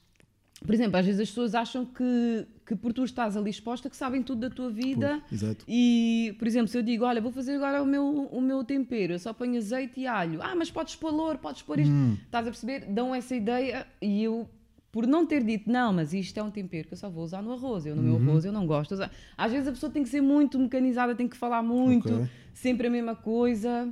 por 0.66 0.74
exemplo, 0.76 0.98
às 0.98 1.06
vezes 1.06 1.20
as 1.22 1.30
pessoas 1.30 1.56
acham 1.56 1.86
que, 1.86 2.46
que 2.66 2.76
por 2.76 2.94
tu 2.94 3.04
estás 3.04 3.36
ali 3.36 3.50
exposta 3.50 3.90
que 3.90 3.98
sabem 3.98 4.22
tudo 4.22 4.42
da 4.42 4.50
tua 4.50 4.70
vida. 4.70 5.22
Pois, 5.28 5.42
exato. 5.44 5.66
E, 5.68 6.36
por 6.38 6.48
exemplo, 6.48 6.68
se 6.68 6.78
eu 6.78 6.84
digo, 6.84 7.04
olha, 7.04 7.20
vou 7.20 7.32
fazer 7.32 7.56
agora 7.56 7.82
o 7.82 7.86
meu, 7.86 8.06
o 8.32 8.40
meu 8.42 8.64
tempero, 8.64 9.14
eu 9.14 9.20
só 9.20 9.34
ponho 9.34 9.58
azeite 9.58 10.00
e 10.02 10.08
alho. 10.08 10.40
Ah, 10.42 10.56
mas 10.56 10.70
podes 10.70 10.96
pôr 10.96 11.12
louro, 11.12 11.40
podes 11.40 11.62
pôr 11.64 11.80
isto. 11.80 11.94
Estás 12.26 12.46
a 12.48 12.52
perceber? 12.52 12.86
Dão 12.86 13.14
essa 13.14 13.36
ideia 13.36 13.88
e 14.02 14.24
eu, 14.24 14.48
por 14.92 15.08
não 15.08 15.26
ter 15.26 15.44
dito, 15.44 15.72
não, 15.72 15.92
mas 15.92 16.14
isto 16.14 16.38
é 16.38 16.44
um 16.44 16.52
tempero 16.52 16.88
que 16.88 16.94
eu 16.94 16.98
só 16.98 17.10
vou 17.10 17.24
usar 17.24 17.42
no 17.42 17.54
arroz. 17.54 17.86
Eu 17.86 17.96
no 17.96 18.04
meu 18.04 18.16
arroz 18.18 18.46
eu 18.46 18.52
não 18.52 18.68
gosto 18.68 18.90
de 18.90 18.94
usar. 18.96 19.12
Às 19.38 19.52
vezes 19.52 19.68
a 19.68 19.72
pessoa 19.72 19.92
tem 19.92 20.04
que 20.04 20.10
ser 20.10 20.22
muito 20.22 20.60
mecanizada, 20.60 21.16
tem 21.16 21.28
que 21.28 21.36
falar 21.38 21.64
muito, 21.64 22.14
Ok. 22.14 22.30
sempre 22.54 22.86
a 22.88 22.90
mesma 22.90 23.16
coisa. 23.16 23.92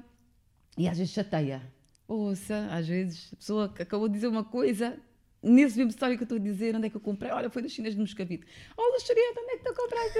E 0.77 0.87
às 0.87 0.97
vezes 0.97 1.11
chateia. 1.13 1.61
Ouça, 2.07 2.67
às 2.71 2.87
vezes 2.87 3.29
a 3.33 3.35
pessoa 3.35 3.65
acabou 3.65 4.07
de 4.07 4.13
dizer 4.15 4.27
uma 4.27 4.43
coisa, 4.43 4.97
nesse 5.41 5.77
mesmo 5.77 5.89
história 5.89 6.15
que 6.15 6.23
eu 6.23 6.25
estou 6.25 6.37
a 6.37 6.41
dizer, 6.41 6.75
onde 6.75 6.87
é 6.87 6.89
que 6.89 6.95
eu 6.95 7.01
comprei? 7.01 7.31
Olha, 7.31 7.49
foi 7.49 7.61
das 7.61 7.71
Chinas 7.71 7.93
de 7.93 7.99
Moscavide. 7.99 8.43
Oh, 8.77 8.93
Luxurieta, 8.93 9.39
onde 9.41 9.51
é 9.51 9.57
que 9.57 9.63
tu 9.63 9.73
compraste 9.73 10.19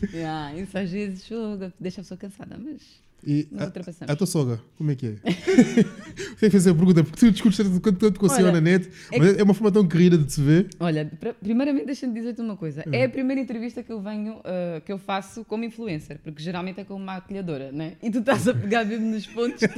isso? 0.00 0.10
yeah, 0.16 0.54
isso 0.54 0.78
às 0.78 0.90
vezes 0.90 1.28
deixa 1.78 2.00
a 2.00 2.04
pessoa 2.04 2.18
cansada, 2.18 2.56
mas 2.58 3.02
E 3.26 3.48
a, 3.56 4.12
a 4.12 4.16
tua 4.16 4.26
sogra, 4.26 4.60
como 4.76 4.90
é 4.90 4.94
que 4.94 5.06
é? 5.06 5.14
Tem 6.38 6.50
que 6.50 6.50
fazer 6.50 6.70
a 6.70 6.74
pergunta, 6.74 7.02
porque 7.02 7.18
tu 7.18 7.30
discutes 7.30 7.56
tanto 7.56 7.80
quanto 7.80 7.98
tanto 7.98 8.20
com 8.20 8.26
a 8.26 8.28
senhora 8.28 8.52
na 8.52 8.60
net, 8.60 8.88
é 9.10 9.18
mas 9.18 9.38
é 9.38 9.42
uma 9.42 9.54
forma 9.54 9.72
tão 9.72 9.86
querida 9.86 10.18
de 10.18 10.30
se 10.32 10.40
ver. 10.40 10.68
Olha, 10.78 11.10
primeiramente 11.40 11.86
deixa-me 11.86 12.12
dizer-te 12.12 12.40
uma 12.40 12.56
coisa. 12.56 12.82
Hum. 12.86 12.90
É 12.92 13.04
a 13.04 13.08
primeira 13.08 13.40
entrevista 13.40 13.82
que 13.82 13.92
eu 13.92 14.00
venho, 14.00 14.40
ah, 14.44 14.80
que 14.84 14.92
eu 14.92 14.98
faço 14.98 15.44
como 15.44 15.64
influencer, 15.64 16.18
porque 16.22 16.42
geralmente 16.42 16.80
é 16.80 16.84
como 16.84 17.04
maquilhadora, 17.04 17.72
né? 17.72 17.94
E 18.02 18.10
tu 18.10 18.18
estás 18.18 18.46
a 18.46 18.54
pegar 18.54 18.84
mesmo 18.84 19.06
nos 19.06 19.26
pontos. 19.26 19.62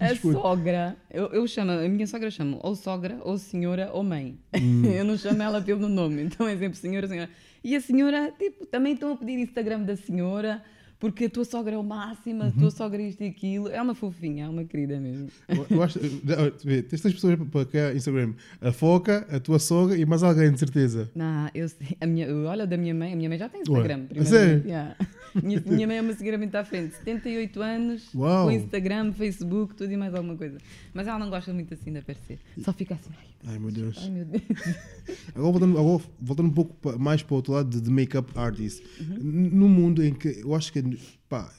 A 0.00 0.14
sogra, 0.16 0.96
eu, 1.10 1.26
eu 1.26 1.46
chamo, 1.46 1.72
a 1.72 1.88
minha 1.88 2.06
sogra 2.06 2.30
chama 2.30 2.58
ou 2.62 2.74
sogra, 2.74 3.18
ou 3.22 3.38
senhora, 3.38 3.90
ou 3.92 4.02
mãe. 4.02 4.38
Hum. 4.54 4.84
eu 4.92 5.04
não 5.04 5.16
chamo 5.16 5.42
ela 5.42 5.60
pelo 5.60 5.88
nome, 5.88 6.22
então 6.22 6.46
é 6.46 6.56
sempre 6.56 6.78
senhora, 6.78 7.06
senhora. 7.06 7.30
E 7.64 7.76
a 7.76 7.80
senhora, 7.80 8.32
tipo, 8.38 8.66
também 8.66 8.94
estão 8.94 9.12
a 9.12 9.16
pedir 9.16 9.38
Instagram 9.38 9.82
da 9.82 9.96
senhora, 9.96 10.62
porque 11.02 11.24
a 11.24 11.28
tua 11.30 11.44
sogra 11.44 11.74
é 11.74 11.78
o 11.78 11.82
máximo, 11.82 12.44
a 12.44 12.46
Uhum. 12.46 12.52
tua 12.52 12.70
sogra 12.70 13.02
é 13.02 13.08
isto 13.08 13.24
e 13.24 13.26
aquilo. 13.26 13.68
É 13.68 13.82
uma 13.82 13.92
fofinha, 13.94 14.44
é 14.44 14.48
uma 14.48 14.62
querida 14.64 15.00
mesmo. 15.00 15.26
Eu, 15.68 15.82
acho, 15.82 15.98
tens 15.98 17.00
três 17.00 17.14
pessoas 17.14 17.36
para 17.50 17.64
criar 17.66 17.96
Instagram: 17.96 18.34
a 18.60 18.70
foca, 18.70 19.26
a 19.28 19.40
tua 19.40 19.58
sogra 19.58 19.96
e 19.98 20.06
mais 20.06 20.22
alguém, 20.22 20.52
de 20.52 20.60
certeza. 20.60 21.10
Não, 21.12 21.48
eu, 21.52 21.68
sei- 21.68 21.96
a 22.00 22.06
minha, 22.06 22.26
eu 22.26 22.44
olho 22.46 22.66
da 22.68 22.76
minha 22.76 22.94
mãe, 22.94 23.12
a 23.12 23.16
minha 23.16 23.28
mãe 23.28 23.36
já 23.36 23.48
tem 23.48 23.62
Ué, 23.62 23.80
Instagram. 23.80 24.06
primeiramente, 24.06 24.28
sério? 24.30 24.62
yeah. 24.64 24.96
Minha, 25.40 25.62
minha 25.66 25.86
mãe 25.86 25.96
é 25.98 26.00
uma 26.02 26.12
seguidora 26.12 26.38
muito 26.38 26.54
à 26.54 26.64
frente, 26.64 26.94
78 26.96 27.62
anos, 27.62 28.08
Uau. 28.14 28.46
com 28.46 28.50
Instagram, 28.52 29.12
Facebook, 29.12 29.74
tudo 29.74 29.92
e 29.92 29.96
mais 29.96 30.14
alguma 30.14 30.36
coisa. 30.36 30.58
Mas 30.92 31.06
ela 31.06 31.18
não 31.18 31.30
gosta 31.30 31.52
muito 31.52 31.72
assim 31.74 31.92
de 31.92 31.98
aparecer. 31.98 32.38
Só 32.58 32.72
fica 32.72 32.94
assim, 32.94 33.10
ai, 33.46 33.52
Ai 33.54 33.58
meu 33.58 33.70
Deus. 33.70 33.98
ai 34.02 34.10
meu 34.10 34.24
Deus. 34.24 34.42
Agora 35.34 35.50
voltando, 35.52 35.78
agora 35.78 36.02
voltando 36.20 36.46
um 36.48 36.52
pouco 36.52 36.98
mais 36.98 37.22
para 37.22 37.32
o 37.34 37.36
outro 37.36 37.52
lado 37.52 37.70
de, 37.70 37.80
de 37.80 37.90
make-up 37.90 38.30
artist. 38.38 38.82
Uhum. 39.00 39.18
No 39.52 39.68
mundo 39.68 40.04
em 40.04 40.12
que 40.14 40.28
eu 40.42 40.54
acho 40.54 40.72
que 40.72 40.82
pá, 41.28 41.52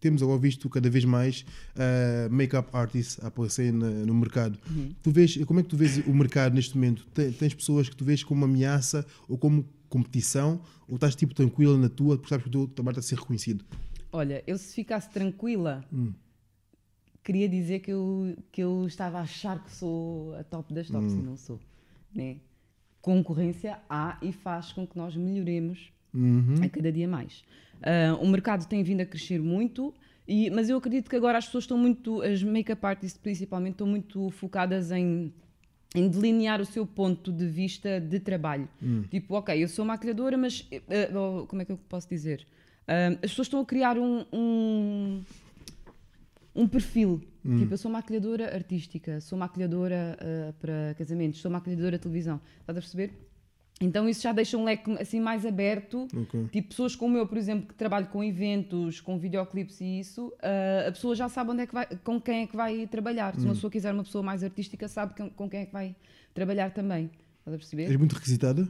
temos 0.00 0.22
agora 0.22 0.38
visto 0.38 0.68
cada 0.70 0.88
vez 0.88 1.04
mais 1.04 1.44
uh, 1.74 2.32
make-up 2.32 2.68
artists 2.72 3.18
a 3.24 3.28
aparecer 3.28 3.72
na- 3.72 3.88
no 3.90 4.14
mercado. 4.14 4.58
Uhum. 4.70 4.90
Tu 5.02 5.10
vês, 5.10 5.36
como 5.44 5.58
é 5.60 5.62
que 5.62 5.68
tu 5.68 5.76
vês 5.76 5.98
o 6.06 6.12
mercado 6.14 6.54
neste 6.54 6.74
momento? 6.76 7.06
Te- 7.12 7.32
Tens 7.32 7.54
pessoas 7.54 7.88
que 7.88 7.96
tu 7.96 8.04
vês 8.04 8.22
como 8.22 8.44
ameaça 8.44 9.04
ou 9.28 9.36
como 9.36 9.66
competição 9.88 10.60
ou 10.88 10.94
estás 10.96 11.14
tipo 11.14 11.34
tranquila 11.34 11.76
na 11.78 11.88
tua 11.88 12.16
porque 12.16 12.28
sabes 12.28 12.44
que 12.44 12.48
o 12.48 12.52
teu 12.52 12.68
trabalho 12.68 12.98
está 12.98 13.00
a 13.00 13.08
ser 13.08 13.18
reconhecido? 13.18 13.64
Olha, 14.12 14.42
eu 14.46 14.56
se 14.56 14.74
ficasse 14.74 15.10
tranquila, 15.10 15.84
queria 17.22 17.48
dizer 17.48 17.80
que 17.80 17.90
eu, 17.92 18.36
que 18.52 18.62
eu 18.62 18.86
estava 18.86 19.18
a 19.18 19.22
achar 19.22 19.62
que 19.62 19.70
sou 19.72 20.34
a 20.36 20.44
top 20.44 20.72
das 20.72 20.88
tops 20.88 21.12
e 21.12 21.16
não 21.16 21.36
sou. 21.36 21.58
Né? 22.14 22.36
Concorrência 23.00 23.78
há 23.88 24.18
e 24.22 24.32
faz 24.32 24.72
com 24.72 24.86
que 24.86 24.96
nós 24.96 25.14
melhoremos 25.16 25.92
Uhum. 26.14 26.54
a 26.62 26.68
cada 26.68 26.90
dia 26.90 27.06
mais. 27.06 27.44
Ah, 27.82 28.16
o 28.20 28.26
mercado 28.26 28.66
tem 28.66 28.82
vindo 28.82 29.02
a 29.02 29.06
crescer 29.06 29.38
muito, 29.40 29.92
e, 30.26 30.48
mas 30.50 30.70
eu 30.70 30.78
acredito 30.78 31.10
que 31.10 31.16
agora 31.16 31.36
as 31.36 31.44
pessoas 31.44 31.64
estão 31.64 31.76
muito, 31.76 32.22
as 32.22 32.42
make-up 32.42 32.84
artists 32.86 33.20
principalmente, 33.20 33.72
estão 33.72 33.86
muito 33.86 34.30
focadas 34.30 34.90
em, 34.90 35.32
em 35.96 36.08
delinear 36.08 36.60
o 36.60 36.64
seu 36.66 36.86
ponto 36.86 37.32
de 37.32 37.46
vista 37.46 37.98
de 38.00 38.20
trabalho. 38.20 38.68
Tipo, 39.10 39.34
ok, 39.34 39.62
eu 39.64 39.68
sou 39.68 39.84
maquilhadora, 39.84 40.36
mas 40.36 40.68
oh, 41.14 41.46
como 41.46 41.62
é 41.62 41.64
que 41.64 41.72
eu 41.72 41.78
posso 41.88 42.08
dizer? 42.08 42.46
Ah, 42.86 43.08
as 43.22 43.30
pessoas 43.30 43.46
estão 43.46 43.60
a 43.60 43.64
criar 43.66 43.98
um- 43.98 44.24
um, 44.32 45.22
um 46.54 46.68
perfil. 46.68 47.20
Tipo, 47.58 47.74
eu 47.74 47.78
sou 47.78 47.90
maquilhadora 47.90 48.54
artística, 48.54 49.20
sou 49.20 49.38
maquilhadora 49.38 50.18
ah, 50.20 50.52
para 50.60 50.94
casamentos, 50.98 51.40
sou 51.40 51.50
maquilhadora 51.50 51.96
de 51.96 52.02
televisão. 52.02 52.40
Estás 52.60 52.76
a 52.76 52.80
perceber? 52.80 53.10
Então 53.80 54.08
isso 54.08 54.22
já 54.22 54.32
deixa 54.32 54.56
um 54.56 54.64
leque 54.64 54.90
assim 54.98 55.20
mais 55.20 55.44
aberto. 55.44 56.08
Ok. 56.14 56.48
Tipo, 56.50 56.68
pessoas 56.68 56.96
como 56.96 57.18
eu, 57.18 57.26
por 57.26 57.36
exemplo, 57.36 57.68
que 57.68 57.74
trabalho 57.74 58.06
com 58.06 58.24
eventos, 58.24 59.00
com 59.00 59.18
videoclipes 59.18 59.80
e 59.80 60.00
isso, 60.00 60.32
ah, 60.42 60.88
a 60.88 60.92
pessoa 60.92 61.14
já 61.14 61.28
sabe 61.28 61.50
onde 61.50 61.62
é 61.62 61.66
que 61.66 61.74
vai, 61.74 61.86
com 62.02 62.20
quem 62.20 62.42
é 62.42 62.46
que 62.46 62.56
vai 62.56 62.86
trabalhar. 62.86 63.34
Se 63.34 63.44
uma 63.44 63.54
pessoa 63.54 63.70
quiser 63.70 63.92
uma 63.92 64.04
pessoa 64.04 64.24
mais 64.24 64.42
artística, 64.42 64.88
sabe 64.88 65.14
com, 65.14 65.28
com 65.28 65.50
quem 65.50 65.60
é 65.60 65.66
que 65.66 65.72
vai 65.72 65.94
trabalhar 66.32 66.70
também. 66.70 67.10
Estás 67.38 67.54
a 67.54 67.58
perceber? 67.58 67.84
És 67.84 67.96
muito 67.96 68.14
requisitada? 68.14 68.66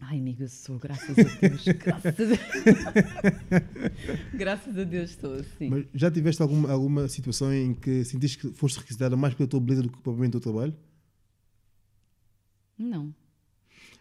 Ai, 0.00 0.18
amiga, 0.18 0.46
sou, 0.46 0.78
graças 0.78 1.18
a 1.18 1.22
Deus. 1.22 1.64
graças 1.82 2.06
a 2.06 2.12
Deus. 2.12 2.38
graças 4.34 4.78
a 4.78 4.84
Deus 4.84 5.10
estou 5.10 5.34
assim. 5.34 5.70
Mas 5.70 5.86
já 5.94 6.10
tiveste 6.10 6.40
alguma, 6.40 6.70
alguma 6.70 7.08
situação 7.08 7.52
em 7.52 7.74
que 7.74 8.04
sentiste 8.04 8.38
que 8.38 8.52
foste 8.52 8.78
requisitada 8.78 9.16
mais 9.16 9.34
pela 9.34 9.48
tua 9.48 9.58
beleza 9.58 9.82
do 9.82 9.90
que 9.90 9.98
propriamente 9.98 10.36
o 10.36 10.40
teu 10.40 10.52
trabalho? 10.52 10.76
Não. 12.78 13.14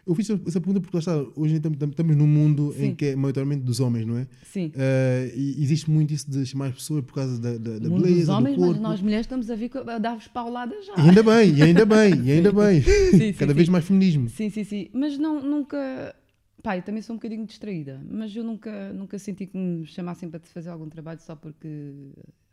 Eu 0.07 0.13
fiz 0.13 0.29
essa 0.29 0.61
pergunta 0.61 0.79
porque 0.79 0.95
está, 0.97 1.15
hoje 1.35 1.55
em 1.55 1.57
estamos- 1.57 2.15
num 2.15 2.27
mundo 2.27 2.71
em 2.77 2.89
Sim. 2.89 2.95
que 2.95 3.05
é 3.05 3.15
maioritariamente 3.15 3.63
dos 3.63 3.79
homens, 3.79 4.05
não 4.05 4.17
é? 4.17 4.27
Sim. 4.43 4.71
Eh, 4.75 5.33
e 5.35 5.63
existe 5.63 5.89
muito 5.89 6.13
isso 6.13 6.29
de 6.29 6.45
chamar 6.45 6.67
as 6.67 6.75
pessoas 6.75 7.03
por 7.03 7.13
causa 7.15 7.39
da, 7.41 7.57
da, 7.57 7.79
da 7.79 7.89
beleza, 7.89 8.19
dos 8.19 8.29
homens, 8.29 8.55
do 8.55 8.61
mas 8.61 8.69
corpo. 8.69 8.81
nós 8.83 9.01
mulheres 9.01 9.25
estamos 9.25 9.49
a 9.49 9.55
vir 9.55 9.71
a 9.75 9.97
dar-vos 9.97 10.27
pauladas 10.27 10.85
já. 10.85 10.93
E 10.95 11.01
ainda 11.09 11.23
bem, 11.23 11.55
e 11.55 11.61
ainda 11.63 11.85
bem, 11.85 12.21
e 12.23 12.31
ainda 12.31 12.51
bem. 12.51 12.81
sim, 13.17 13.33
Cada 13.33 13.51
sim. 13.51 13.55
vez 13.57 13.67
mais 13.67 13.83
feminismo. 13.85 14.29
Sim, 14.29 14.49
sim, 14.51 14.63
sim. 14.63 14.89
Mas 14.93 15.17
não, 15.17 15.41
nunca. 15.41 16.15
Pai, 16.61 16.81
também 16.83 17.01
sou 17.01 17.13
um 17.15 17.17
bocadinho 17.17 17.45
distraída, 17.45 18.01
mas 18.09 18.35
eu 18.35 18.43
nunca, 18.43 18.91
nunca 18.93 19.17
senti 19.19 19.45
que 19.47 19.55
me 19.57 19.85
chamassem 19.85 20.29
para 20.29 20.39
te 20.39 20.49
fazer 20.49 20.69
algum 20.69 20.87
trabalho 20.89 21.19
só 21.21 21.35
porque, 21.35 21.67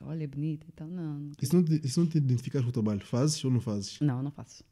olha, 0.07 0.25
é 0.25 0.27
bonita 0.27 0.67
e 0.69 0.73
tal. 0.73 0.89
Não, 0.89 1.31
E 1.41 1.47
se 1.47 1.55
não 1.55 1.63
te, 1.63 1.89
se 1.89 1.99
não 1.99 2.07
te 2.07 2.19
identificas 2.19 2.63
com 2.63 2.69
o 2.69 2.73
trabalho, 2.73 3.01
fazes 3.01 3.45
ou 3.45 3.51
não 3.51 3.61
fazes? 3.61 3.99
não, 4.01 4.23
não 4.23 4.31
faço. 4.31 4.65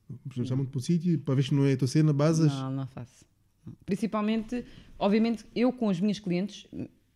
Chamam-te 0.45 0.71
para 0.71 0.79
o 0.79 0.83
sítio 0.83 1.19
para 1.21 1.35
ver 1.35 1.45
que 1.45 1.55
não 1.55 1.65
é 1.65 1.73
a 1.73 1.77
tua 1.77 1.89
cena, 1.89 2.13
basas. 2.13 2.53
Não, 2.53 2.71
não 2.71 2.87
faço. 2.87 3.25
Não. 3.67 3.75
Principalmente, 3.85 4.65
obviamente, 4.99 5.45
eu 5.55 5.73
com 5.73 5.89
as 5.91 6.01
minhas 6.01 6.19
clientes, 6.19 6.67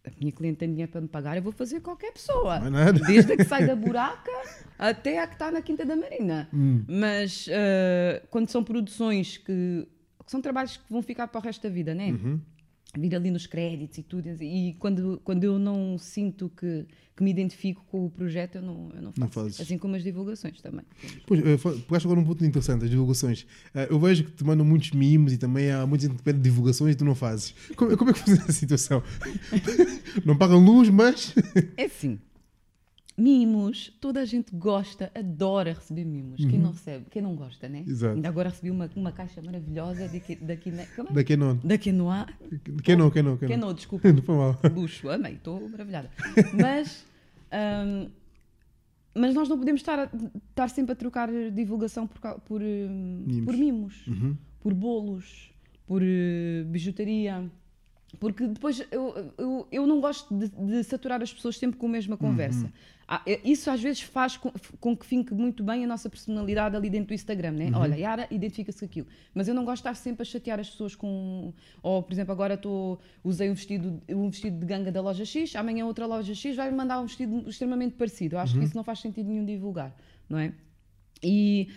a 0.05 0.11
minha 0.21 0.31
cliente 0.33 0.59
tem 0.59 0.69
dinheiro 0.71 0.93
para 0.93 1.01
me 1.01 1.09
pagar, 1.09 1.37
eu 1.37 1.43
vou 1.43 1.53
fazer 1.53 1.81
qualquer 1.81 2.13
pessoa. 2.13 2.59
Não 2.61 2.67
é 2.67 2.71
nada. 2.71 3.01
Desde 3.01 3.33
a 3.33 3.37
que 3.37 3.45
sai 3.45 3.67
da 3.67 3.75
buraca 3.77 4.31
até 4.79 5.21
a 5.23 5.27
que 5.27 5.35
está 5.35 5.51
na 5.51 5.63
Quinta 5.63 5.85
da 5.85 5.97
Marina. 5.97 6.49
Hum. 6.53 6.85
Mas 6.87 7.49
ah, 7.51 8.23
quando 8.31 8.49
são 8.51 8.63
produções 8.63 9.39
que, 9.39 9.89
que 10.25 10.31
são 10.31 10.41
trabalhos 10.43 10.77
que 10.77 10.91
vão 10.91 11.03
ficar 11.03 11.27
para 11.29 11.39
o 11.41 11.43
resto 11.43 11.63
da 11.63 11.71
vida, 11.71 11.95
né? 11.95 12.11
Uhum. 12.13 12.41
Vir 12.97 13.15
ali 13.15 13.31
nos 13.31 13.47
créditos 13.47 13.99
e 13.99 14.03
tudo. 14.03 14.29
E 14.43 14.75
quando, 14.79 15.21
quando 15.25 15.45
eu 15.45 15.59
não 15.59 15.99
sinto 15.99 16.51
que, 16.57 16.87
que 17.17 17.23
me 17.23 17.31
identifico 17.31 17.85
com 17.91 18.07
o 18.07 18.11
projeto, 18.11 18.57
eu 18.57 18.63
não, 18.63 18.91
eu 18.95 19.03
não 19.03 19.13
faço. 19.13 19.21
Não 19.21 19.29
fazes. 19.29 19.61
Assim 19.61 19.79
como 19.79 19.97
as 19.97 20.03
divulgações 20.03 20.61
também. 20.61 20.85
Pois, 21.27 21.41
eh, 21.41 21.57
pegaste 21.57 22.07
agora 22.07 22.21
um 22.21 22.25
ponto 22.25 22.45
interessante, 22.45 22.85
as 22.85 22.91
divulgações. 22.91 23.47
Eh, 23.75 23.89
eu 23.91 23.99
vejo 23.99 24.25
que 24.25 24.33
te 24.33 24.45
mandam 24.45 24.65
muitos 24.65 24.93
mimos 24.93 25.33
e 25.33 25.39
também 25.39 25.71
há 25.71 25.87
muita 25.87 26.07
gente 26.07 26.17
que 26.17 26.23
pede 26.23 26.39
divulgações 26.39 26.95
e 26.95 26.99
tu 26.99 27.05
não 27.05 27.15
fazes. 27.15 27.55
Como, 27.77 27.97
como 27.97 28.11
é 28.11 28.13
que 28.13 28.21
fazes 28.21 28.41
essa 28.41 28.53
situação? 28.53 29.03
não 30.25 30.37
pagam 30.37 30.59
luz, 30.59 30.89
mas. 30.89 31.35
É 31.77 31.85
assim. 31.85 32.19
Mimos, 33.17 33.93
toda 34.01 34.21
a 34.21 34.25
gente 34.25 34.55
gosta, 34.57 35.11
adora 35.15 35.73
receber 35.73 36.05
mimos. 36.05 36.45
Quem 36.45 36.59
não 36.59 36.73
recebe, 36.73 37.07
quem 37.11 37.23
não 37.23 37.37
gosta, 37.37 37.69
né? 37.69 37.81
Uhum. 37.87 37.91
Exato. 37.93 38.15
Ainda 38.17 38.29
agora 38.29 38.49
recebi 38.49 38.71
uma, 38.73 38.91
uma 38.97 39.13
caixa 39.13 39.41
maravilhosa 39.41 40.09
daqui, 40.09 40.35
daqui, 40.35 40.71
na- 40.73 40.85
como 40.97 41.11
é? 41.11 41.13
Da 41.13 41.23
da. 41.23 41.61
Quem 42.83 42.97
não, 42.97 43.11
quem 43.11 43.23
não, 43.23 43.37
quem 43.37 43.57
não. 43.57 43.73
desculpa. 43.73 44.13
Não 44.13 44.21
foi 44.23 44.35
mal. 44.37 44.59
Luxo, 44.75 45.09
amei, 45.11 45.35
estou 45.35 45.69
maravilhada. 45.69 46.11
Mas, 46.61 47.07
hum, 47.87 48.09
mas 49.15 49.33
nós 49.33 49.49
não 49.49 49.59
podemos 49.59 49.81
estar, 49.81 49.97
a- 49.99 50.11
estar 50.51 50.69
sempre 50.71 50.93
a 50.93 50.97
trocar 50.97 51.29
divulgação 51.53 52.09
por, 52.09 52.21
cau- 52.21 52.41
por, 52.41 52.61
hum, 52.61 53.23
Mimos. 53.29 53.45
por 53.45 53.57
mimos, 53.57 54.07
Uhum. 54.09 54.37
por 54.61 54.75
bolos, 54.75 55.53
por 55.87 56.03
eh, 56.03 56.65
bijutaria. 56.67 57.49
Porque 58.19 58.47
depois 58.47 58.85
eu, 58.91 59.33
eu, 59.39 59.69
eu 59.71 59.87
não 59.87 60.01
gosto 60.01 60.35
de, 60.35 60.49
de 60.49 60.85
saturar 60.85 61.23
as 61.23 61.33
pessoas 61.33 61.59
sempre 61.59 61.79
com 61.79 61.87
a 61.87 61.91
mesma 61.91 62.17
conversa. 62.17 62.73
Ah, 63.07 63.21
eh, 63.27 63.41
isso 63.45 63.71
às 63.71 63.83
vezes 63.83 64.01
faz 64.01 64.37
com, 64.37 64.51
com 64.81 64.97
que 64.97 65.05
fique 65.05 65.35
muito 65.35 65.63
bem 65.63 65.85
a 65.85 65.87
nossa 65.87 66.09
personalidade 66.09 66.75
ali 66.75 66.89
dentro 66.89 67.09
do 67.09 67.15
Instagram, 67.15 67.53
né? 67.53 67.71
Olha, 67.75 67.95
Yara 67.95 68.27
identifica-se 68.31 68.79
com 68.79 68.85
aquilo. 68.87 69.07
Mas 69.35 69.47
eu 69.47 69.55
não 69.55 69.65
gosto 69.65 69.83
de 69.83 69.91
estar 69.91 69.95
sempre 69.95 70.23
a 70.23 70.25
chatear 70.25 70.59
as 70.59 70.71
pessoas 70.71 70.95
com. 70.95 71.53
Ou, 71.83 72.03
por 72.03 72.13
exemplo, 72.13 72.33
agora 72.33 72.55
estou 72.55 72.99
usei 73.23 73.51
um 73.51 73.55
vestido, 73.55 74.03
um 74.09 74.31
vestido 74.31 74.59
de 74.59 74.67
ganga 74.67 74.91
da 74.91 75.03
loja 75.03 75.25
X, 75.25 75.55
amanhã 75.55 75.85
outra 75.85 76.07
loja 76.07 76.35
X 76.35 76.57
vai-me 76.57 76.77
mandar 76.77 76.99
um 77.01 77.07
vestido 77.07 77.49
extremamente 77.49 77.95
parecido. 77.95 78.37
Eu 78.37 78.41
acho 78.41 78.59
que 78.59 78.65
isso 78.65 78.77
não 78.77 78.85
faz 78.85 79.01
sentido 79.01 79.29
nenhum 79.29 79.45
divulgar, 79.45 79.95
não 80.29 80.39
é? 80.39 80.53
E 81.23 81.69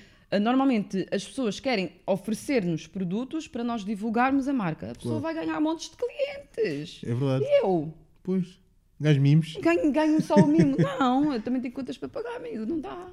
normalmente 0.42 1.08
as 1.12 1.26
pessoas 1.26 1.60
querem 1.60 1.92
oferecer-nos 2.06 2.88
produtos 2.88 3.48
para 3.48 3.64
nós 3.64 3.86
divulgarmos 3.86 4.48
a 4.48 4.54
marca. 4.54 4.92
A 4.92 4.96
pessoa 4.96 5.20
vai 5.20 5.34
ganhar 5.34 5.60
montes 5.62 5.90
de 5.90 5.96
clientes. 5.98 7.02
É 7.04 7.14
verdade. 7.14 7.46
E 7.46 7.64
eu? 7.64 7.94
Pois. 8.24 8.60
Gás 9.00 9.18
mimos. 9.18 9.56
Ganho, 9.58 9.92
ganho 9.92 10.22
só 10.22 10.36
o 10.36 10.48
mimo. 10.48 10.76
Não, 11.00 11.34
eu 11.34 11.42
também 11.42 11.62
tenho 11.62 11.74
contas 11.74 11.98
para 11.98 12.10
pagar, 12.10 12.36
amigo. 12.36 12.66
Não 12.66 12.80
dá. 12.80 13.10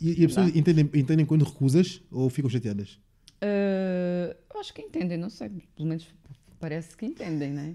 E, 0.00 0.20
e 0.20 0.24
as 0.24 0.32
pessoas 0.32 0.54
entendem, 0.54 0.88
entendem 0.94 1.26
quando 1.26 1.44
recusas 1.44 2.02
ou 2.10 2.28
ficam 2.28 2.50
chateadas? 2.50 3.00
Ah, 3.40 4.36
eu 4.54 4.60
acho 4.60 4.72
que 4.72 4.82
entendem, 4.82 5.18
não 5.18 5.30
sei. 5.30 5.50
Pelo 5.74 5.88
menos 5.88 6.06
parece 6.60 6.96
que 6.96 7.04
entendem, 7.04 7.50
né? 7.50 7.74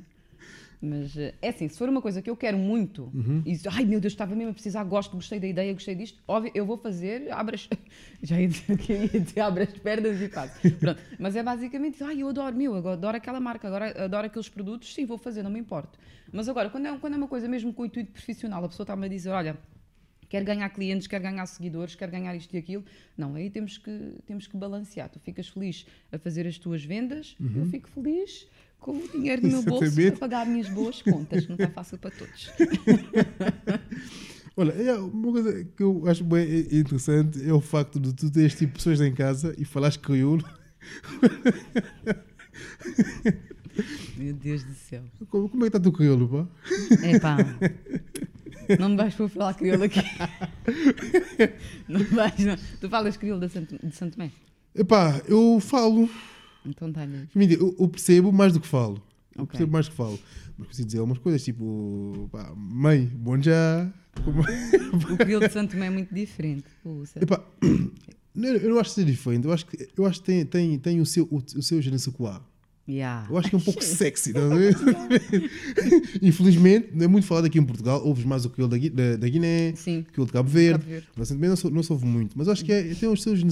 Mas 0.82 1.18
eh, 1.18 1.34
é 1.42 1.50
assim, 1.50 1.68
se 1.68 1.78
for 1.78 1.90
uma 1.90 2.02
coisa 2.02 2.22
que 2.22 2.30
eu 2.30 2.36
quero 2.38 2.58
muito 2.58 3.06
Uhum. 3.14 3.42
e 3.46 3.58
ai 3.72 3.84
meu 3.84 4.00
Deus, 4.00 4.14
estava 4.14 4.36
mesmo 4.36 4.52
a 4.52 4.54
precisar, 4.54 4.84
gosto, 4.84 5.16
gostei 5.16 5.40
da 5.40 5.48
ideia, 5.48 5.74
gostei 5.74 5.96
disto, 5.96 6.22
óbvio, 6.28 6.52
eu 6.54 6.66
vou 6.66 6.78
fazer, 6.78 7.32
abro 7.32 7.56
as. 7.56 7.68
Já 8.22 8.40
ia 8.40 8.48
dizer 8.48 8.78
que 8.78 8.94
ia 8.94 9.08
dizer, 9.20 9.40
abro 9.40 9.64
as 9.64 9.74
pernas 9.74 10.22
e 10.22 10.30
faço. 10.30 10.60
Pronto. 10.80 11.02
Mas 11.18 11.36
é 11.36 11.42
basicamente 11.42 12.04
ai 12.04 12.22
eu 12.22 12.30
adoro, 12.30 12.56
meu, 12.56 12.76
eu 12.76 12.88
adoro 12.90 13.18
aquela 13.18 13.40
marca, 13.40 13.68
agora 13.68 14.06
adoro 14.06 14.28
aqueles 14.28 14.50
produtos, 14.50 14.94
sim, 14.94 15.06
vou 15.06 15.18
fazer, 15.18 15.42
não 15.42 15.50
me 15.52 15.60
importo. 15.60 15.98
Mas 16.32 16.48
agora, 16.48 16.70
quando 16.70 16.86
é, 16.86 16.98
quando 16.98 17.14
é 17.14 17.18
uma 17.18 17.28
coisa 17.28 17.48
mesmo 17.48 17.74
com 17.74 17.82
o 17.84 17.86
intuito 17.86 18.12
profissional, 18.12 18.64
a 18.64 18.68
pessoa 18.70 18.84
está-me 18.84 19.06
a 19.06 19.10
dizer, 19.10 19.30
olha. 19.30 19.58
Quer 20.30 20.44
ganhar 20.44 20.68
clientes, 20.72 21.08
quer 21.08 21.22
ganhar 21.22 21.46
seguidores, 21.46 21.96
quer 21.96 22.12
ganhar 22.12 22.36
isto 22.36 22.54
e 22.54 22.58
aquilo. 22.58 22.84
Não, 23.18 23.34
aí 23.36 23.50
temos 23.50 23.78
que, 23.78 24.16
temos 24.26 24.46
que 24.46 24.58
balancear. 24.58 25.08
Tu 25.08 25.22
ficas 25.22 25.48
feliz 25.48 25.86
a 26.12 26.20
fazer 26.20 26.46
as 26.46 26.58
tuas 26.58 26.84
vendas, 26.84 27.34
eu 27.40 27.66
fico 27.68 27.88
feliz 27.88 28.46
com 28.80 28.92
o 28.92 29.08
dinheiro 29.10 29.42
no 29.44 29.50
meu 29.50 29.64
bolso 29.64 29.84
a 29.84 29.88
Exatamente. 29.88 30.20
pagar 30.20 30.42
as 30.44 30.48
minhas 30.48 30.70
boas 30.70 31.02
contas, 31.02 31.44
que 31.46 31.50
não 31.50 31.56
está 31.56 31.70
fácil 31.70 31.98
para 31.98 32.12
todos. 32.12 32.50
Olha, 34.56 34.72
é 34.72 34.94
uma 34.96 35.32
coisa 35.32 35.64
que 35.66 35.84
eu 35.84 36.08
acho 36.08 36.24
bem 36.24 36.68
interessante 36.72 37.48
é 37.48 37.54
o 37.54 37.62
facto 37.62 38.00
de 38.00 38.12
tu 38.14 38.32
teres 38.32 38.56
tipo 38.56 38.74
pessoas 38.74 39.00
em 39.02 39.14
casa 39.14 39.54
e 39.58 39.64
falares 39.66 39.98
crioulo. 39.98 40.44
Meu 44.18 44.34
Deus 44.34 44.64
do 44.64 44.74
céu. 44.74 45.04
Como, 45.30 45.48
como 45.48 45.64
é 45.64 45.70
que 45.70 45.78
está 45.78 45.80
o 45.80 45.82
teu 45.84 45.92
crioulo, 45.92 46.28
pá? 46.28 46.48
É 47.04 47.20
pá. 47.20 47.38
Não 48.80 48.90
me 48.90 48.98
vais 48.98 49.14
para 49.14 49.30
falar 49.30 49.54
crioulo 49.54 49.84
aqui. 49.84 50.02
Não 51.88 52.04
vais, 52.04 52.38
não. 52.40 52.58
Tu 52.82 52.90
falas 52.90 53.16
crioulo 53.16 53.48
de 53.48 53.54
Santo, 53.54 53.78
de 53.82 53.96
Santo 53.96 54.16
Tomé? 54.16 54.32
Epá, 54.76 55.22
eu 55.28 55.60
falo. 55.62 56.10
Então 56.68 56.92
dá-lhe. 56.92 57.28
Mentira, 57.34 57.62
Eu, 57.62 57.76
eu 57.80 57.88
percebo 57.88 58.32
mais 58.32 58.54
do 58.54 58.60
que 58.60 58.68
falo. 58.68 59.02
Eu 59.36 59.46
percebo 59.48 59.72
mais 59.72 59.86
do 59.88 59.92
que 59.92 59.98
falo. 59.98 60.20
Mas 60.58 60.68
preciso 60.68 60.88
dizer 60.88 61.00
algumas 61.00 61.20
coisas, 61.20 61.44
tipo, 61.44 62.28
pá, 62.32 62.52
mãe, 62.56 63.06
bom 63.06 63.38
dia. 63.38 63.94
Como- 64.24 64.42
O 65.14 65.18
crioulo 65.18 65.48
de 65.48 65.54
Santo 65.54 65.72
Tomé 65.72 65.88
é 65.88 65.90
muito 65.92 66.14
diferente. 66.14 66.66
Epá, 67.22 67.44
eu 68.36 68.70
não 68.70 68.80
acho 68.80 68.90
que 68.90 68.96
seja 68.96 69.12
diferente. 69.12 69.46
Eu 69.46 69.54
acho 69.54 69.66
que, 69.66 69.88
eu 69.96 70.06
acho 70.06 70.20
que 70.20 70.26
tem, 70.26 70.46
tem, 70.46 70.80
tem 70.80 71.00
o 71.00 71.06
seu, 71.06 71.26
o, 71.32 71.38
o 71.38 71.62
seu 71.62 71.80
quoi. 72.14 72.40
Yeah. 72.90 73.28
Eu 73.30 73.38
acho 73.38 73.50
que 73.50 73.56
é 73.56 73.58
um 73.60 73.62
pouco 73.62 73.84
sexy. 73.84 74.30
estás 74.30 74.50
a 74.50 74.56
ver? 74.56 74.74
Infelizmente, 76.22 76.90
não 76.94 77.04
é 77.04 77.08
muito 77.08 77.28
falado 77.28 77.46
aqui 77.46 77.60
em 77.60 77.64
Portugal. 77.66 78.02
Ouves 78.06 78.24
mais 78.24 78.46
o 78.46 78.50
crioulo 78.50 78.78
da, 78.78 78.88
da, 78.90 79.18
da 79.18 79.28
Guiné, 79.30 79.74
Sim. 79.76 80.00
o 80.00 80.06
crioulo 80.06 80.28
de 80.28 80.34
Cabo 80.34 80.50
Verde. 80.50 80.80
Cabo 80.80 80.90
Verde. 80.92 81.08
Mas 81.16 81.28
também 81.30 81.50
não, 81.50 81.56
sou, 81.58 81.70
não 81.70 81.84
se 81.84 81.92
ouve 81.92 82.06
muito. 82.06 82.38
Mas 82.38 82.48
acho 82.48 82.64
que 82.64 82.72
é, 82.72 82.96
tem 82.96 83.10
os 83.10 83.22
seus 83.22 83.40
je 83.40 83.46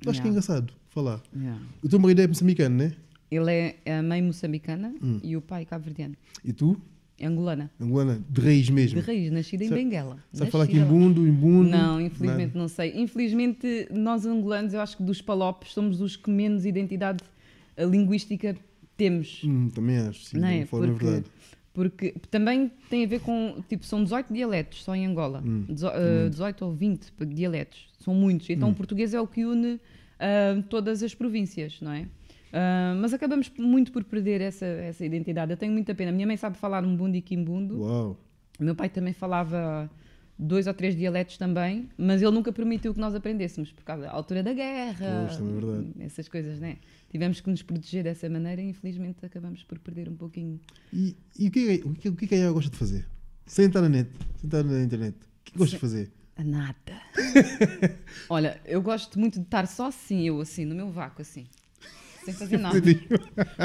acho 0.00 0.04
que 0.04 0.08
é 0.08 0.12
Yeah. 0.12 0.28
engraçado 0.30 0.72
falar. 0.90 1.20
Yeah. 1.34 1.60
O 1.82 1.88
teu 1.88 1.98
marido 1.98 2.20
é 2.22 2.26
moçambicano, 2.26 2.76
né? 2.76 2.92
Ele 3.30 3.50
é 3.50 3.98
a 3.98 4.02
mãe 4.02 4.22
moçambicana 4.22 4.94
Hum. 5.02 5.20
e 5.22 5.36
o 5.36 5.40
pai 5.42 5.64
cabo-verdiano. 5.64 6.14
E 6.44 6.52
tu? 6.52 6.80
Angolana. 7.22 7.70
Angolana, 7.80 8.22
de 8.28 8.40
raiz 8.40 8.68
mesmo. 8.68 9.00
De 9.00 9.06
raiz, 9.06 9.30
nascida 9.32 9.64
em 9.64 9.68
Sabe- 9.68 9.82
Benguela. 9.82 10.18
Sabe 10.32 10.50
falar 10.50 10.64
aqui 10.64 10.74
Nascida 10.76 10.92
lá. 10.94 10.98
em 11.00 11.02
bundo, 11.08 11.26
em 11.26 11.32
bundo? 11.32 11.70
Não, 11.70 12.00
infelizmente 12.00 12.56
não 12.56 12.68
sei. 12.68 12.92
Infelizmente, 12.94 13.88
nós 13.90 14.26
angolanos, 14.26 14.74
eu 14.74 14.80
acho 14.80 14.96
que 14.98 15.02
dos 15.02 15.22
palopes 15.22 15.72
somos 15.72 16.00
os 16.00 16.14
que 16.14 16.30
menos 16.30 16.66
identidade 16.66 17.24
eh, 17.76 17.84
linguística 17.86 18.54
temos. 18.96 19.42
Hum, 19.44 19.70
também 19.70 19.96
acho, 19.98 20.24
sim, 20.24 20.38
não 20.38 20.48
de 20.48 20.54
é? 20.58 20.66
forma 20.66 20.88
Porque, 20.88 21.04
verdade. 21.04 21.26
Porque 21.76 22.14
também 22.30 22.72
tem 22.88 23.04
a 23.04 23.06
ver 23.06 23.20
com, 23.20 23.62
tipo, 23.68 23.84
são 23.84 24.02
18 24.02 24.32
dialetos 24.32 24.82
só 24.82 24.96
em 24.96 25.04
Angola. 25.06 25.42
Hum, 25.44 25.66
Dezo- 25.68 25.88
eh, 25.94 26.28
18 26.30 26.64
ou 26.64 26.72
20 26.72 27.12
dialetos. 27.28 27.86
São 28.00 28.14
muitos. 28.14 28.48
Então 28.48 28.70
Hum. 28.70 28.72
o 28.72 28.74
português 28.74 29.12
é 29.12 29.20
o 29.20 29.26
que 29.26 29.44
une 29.44 29.78
ah, 30.18 30.62
todas 30.70 31.02
as 31.02 31.14
províncias, 31.14 31.78
não 31.82 31.92
é? 31.92 32.06
Ah, 32.50 32.94
mas 32.98 33.12
acabamos 33.12 33.52
muito 33.58 33.92
por 33.92 34.02
perder 34.04 34.40
essa, 34.40 34.64
essa 34.64 35.04
identidade. 35.04 35.50
Eu 35.52 35.56
tenho 35.58 35.72
muita 35.72 35.94
pena. 35.94 36.10
Minha 36.10 36.26
mãe 36.26 36.38
sabe 36.38 36.56
falar 36.56 36.82
um 36.82 36.96
bundo 36.96 37.14
e 37.14 37.20
quimbundo. 37.20 37.82
Uau. 37.82 38.16
O 38.58 38.64
meu 38.64 38.74
pai 38.74 38.88
também 38.88 39.12
falava 39.12 39.90
dois 40.38 40.66
ou 40.66 40.74
três 40.74 40.94
dialetos 40.94 41.38
também, 41.38 41.88
mas 41.96 42.20
ele 42.20 42.30
nunca 42.30 42.52
permitiu 42.52 42.92
que 42.92 43.00
nós 43.00 43.14
aprendêssemos 43.14 43.72
por 43.72 43.84
causa 43.84 44.04
da 44.04 44.10
altura 44.10 44.42
da 44.42 44.52
guerra, 44.52 45.28
é 45.98 46.04
essas 46.04 46.28
coisas, 46.28 46.60
né? 46.60 46.76
Tivemos 47.10 47.40
que 47.40 47.48
nos 47.48 47.62
proteger 47.62 48.04
dessa 48.04 48.28
maneira 48.28 48.60
e 48.60 48.68
infelizmente 48.68 49.24
acabamos 49.24 49.62
por 49.64 49.78
perder 49.78 50.08
um 50.08 50.16
pouquinho. 50.16 50.60
E, 50.92 51.16
e 51.38 51.48
o, 51.48 51.50
que 51.50 51.68
é, 51.68 51.88
o, 51.88 51.94
que, 51.94 52.08
o 52.08 52.16
que 52.16 52.34
é 52.34 52.38
a 52.38 52.40
Yara 52.42 52.52
gosta 52.52 52.70
de 52.70 52.76
fazer? 52.76 53.06
Sem 53.46 53.66
estar 53.66 53.80
na 53.80 53.88
net, 53.88 54.10
sem 54.36 54.48
estar 54.48 54.62
na 54.62 54.82
internet. 54.82 55.14
O 55.14 55.44
que 55.44 55.50
é 55.50 55.52
que 55.52 55.58
gosta 55.58 55.76
de 55.76 55.80
fazer? 55.80 56.12
A 56.36 56.44
nada. 56.44 56.76
Olha, 58.28 58.60
eu 58.66 58.82
gosto 58.82 59.18
muito 59.18 59.38
de 59.38 59.46
estar 59.46 59.66
só 59.66 59.86
assim, 59.86 60.26
eu 60.28 60.40
assim, 60.40 60.66
no 60.66 60.74
meu 60.74 60.90
vácuo, 60.90 61.22
assim. 61.22 61.46
Sem 62.26 62.34
fazer 62.34 62.58
nada. 62.58 62.78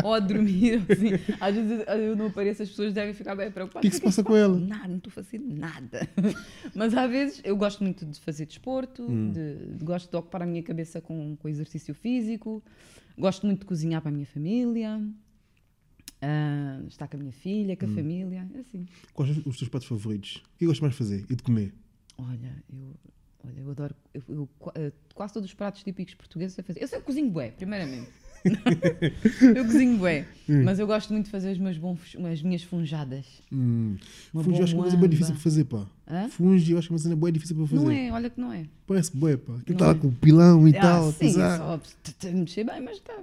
ou 0.04 0.14
a 0.14 0.20
dormir, 0.20 0.82
assim. 0.90 1.10
Às 1.40 1.56
vezes 1.56 1.86
eu 1.88 2.16
não 2.16 2.28
apareço, 2.28 2.64
as 2.64 2.70
pessoas 2.70 2.94
devem 2.94 3.14
ficar 3.14 3.36
bem 3.36 3.50
O 3.50 3.52
preocupadas. 3.52 3.82
que 3.82 3.88
é 3.88 3.90
que 3.90 3.96
se 3.98 4.02
passa 4.02 4.24
com 4.24 4.36
ela? 4.36 4.58
Nada, 4.60 4.88
não 4.88 4.98
estou 4.98 5.10
a 5.12 5.14
fazer 5.14 5.40
nada. 5.40 6.08
Mas 6.76 6.94
às 6.94 7.10
vezes 7.10 7.42
eu 7.44 7.56
gosto 7.58 7.84
muito 7.84 8.06
de 8.06 8.20
fazer 8.20 8.46
desporto, 8.46 9.04
Hum. 9.04 9.32
de, 9.32 9.76
de- 9.78 9.84
gosto 9.86 10.10
de 10.10 10.16
ocupar 10.18 10.42
a 10.44 10.46
minha 10.46 10.64
cabeça 10.64 11.02
com, 11.02 11.36
com 11.36 11.50
exercício 11.50 11.94
físico, 11.94 12.64
gosto 13.18 13.46
muito 13.46 13.60
de 13.62 13.66
cozinhar 13.66 14.02
para 14.02 14.10
a 14.10 14.14
minha 14.14 14.26
família, 14.26 15.02
ah, 16.22 16.82
estar 16.88 17.08
com 17.08 17.18
a 17.18 17.20
minha 17.20 17.32
filha, 17.32 17.74
Hum. 17.74 17.78
com 17.78 17.86
a 17.86 17.90
família, 17.96 18.48
assim. 18.60 18.86
Quais 19.14 19.34
são 19.36 19.44
os 19.46 19.58
teus 19.58 19.70
pratos 19.70 19.88
favoritos? 19.88 20.36
O 20.56 20.58
que 20.60 20.66
gostas 20.66 20.82
mais 20.82 20.94
de 20.94 20.98
fazer 20.98 21.26
e 21.30 21.36
de 21.36 21.44
comer? 21.44 21.74
Olha, 22.18 22.64
eu, 22.72 22.96
olha, 23.44 23.60
eu 23.60 23.72
adoro. 23.72 23.96
Eu, 24.14 24.22
eu 24.30 24.50
qua- 24.60 24.74
quase 25.16 25.34
todos 25.34 25.50
os 25.50 25.54
pratos 25.56 25.82
típicos 25.84 26.14
portugueses 26.14 26.56
eu 26.58 26.64
sei 26.64 26.74
fazer. 26.74 26.84
Eu 26.84 26.88
sei 26.88 27.00
eu 27.00 27.02
cozinho 27.04 27.30
bué, 27.32 27.50
primeiramente. 27.52 28.10
eu 29.56 29.66
cozinho 29.66 29.98
bué. 29.98 30.26
Hum. 30.50 30.64
Mas 30.64 30.80
eu 30.80 30.88
gosto 30.88 31.14
muito 31.14 31.26
de 31.26 31.32
fazer 31.32 31.52
os 31.52 31.58
meus 31.60 31.78
bons, 31.78 32.00
as 32.32 32.42
minhas 32.42 32.64
funjadas. 32.64 33.26
Hum. 33.52 33.96
Uma 34.34 34.44
Fungi 34.44 34.58
eu 34.60 34.64
acho 34.64 34.74
que 34.74 34.78
é 34.78 34.78
uma 34.80 34.84
coisa 34.84 34.98
bem 34.98 35.10
difícil 35.10 35.34
para 35.34 35.44
fazer, 35.44 35.64
pá. 35.66 35.86
Hã? 36.10 36.30
Fungi 36.30 36.72
eu 36.72 36.78
acho 36.78 36.88
que 36.88 36.94
é 36.94 36.96
uma 36.96 37.00
cena 37.00 37.16
bem 37.16 37.32
difícil 37.32 37.56
para 37.56 37.68
fazer. 37.68 37.84
Não 37.84 37.92
é, 37.92 38.12
olha 38.12 38.30
que 38.30 38.40
não 38.42 38.52
é. 38.52 38.66
Parece 38.88 39.16
bué, 39.16 39.38
pá. 39.38 39.54
Não 39.54 39.60
está 39.74 39.86
lá 39.88 39.92
é. 39.92 39.96
com 39.96 40.08
o 40.08 40.12
pilão 40.12 40.68
e 40.68 40.76
Ah, 40.78 40.82
tal. 40.82 41.12
sim, 41.12 41.18
coisar. 41.20 41.58
só 41.58 41.80
mexer 42.32 42.64
bem, 42.66 42.82
mas 42.82 42.98
está. 42.98 43.14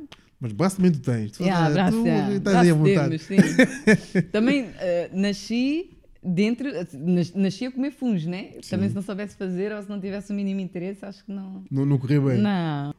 Mas 0.40 0.52
braço 0.52 0.76
também 0.76 0.92
tu 0.92 1.00
tens. 1.00 1.33
Tu, 1.33 1.42
Yeah, 1.42 1.68
tu 1.68 1.72
braço, 1.74 2.07
yeah, 2.07 2.35
estás 2.37 2.57
aí 2.59 2.70
à 2.70 2.74
vontade. 2.74 3.18
temos, 3.18 3.22
sim. 3.22 4.22
Também 4.31 4.66
eh, 4.78 5.11
nasci 5.12 5.90
dentro, 6.22 6.68
nas- 6.92 7.35
nasci 7.35 7.66
a 7.66 7.72
comer 7.72 7.90
fungos, 7.90 8.24
né? 8.24 8.52
Também 8.70 8.88
se 8.88 8.94
não 8.94 9.02
soubesse 9.02 9.37
fazer 9.37 9.72
ou 9.72 9.83
se 9.83 9.88
não 9.88 10.00
tivesse 10.00 10.31
o 10.33 10.37
mínimo 10.37 10.61
interesse, 10.61 11.04
acho 11.04 11.24
que 11.24 11.33
não. 11.33 11.64
Não, 11.68 11.85
não 11.85 11.98
correu 11.98 12.26
bem. 12.26 12.38
Não. 12.38 12.94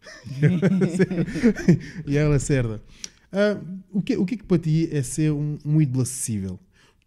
e 2.06 2.16
ela 2.16 2.38
cerda. 2.38 2.82
Ah, 3.32 3.60
o, 3.92 4.02
que, 4.02 4.16
o 4.16 4.24
que 4.24 4.34
é 4.34 4.38
que 4.38 4.44
para 4.44 4.58
ti 4.58 4.88
é 4.90 5.02
ser 5.02 5.32
um, 5.32 5.58
um 5.64 5.80
ídolo 5.80 6.02
acessível? 6.02 6.58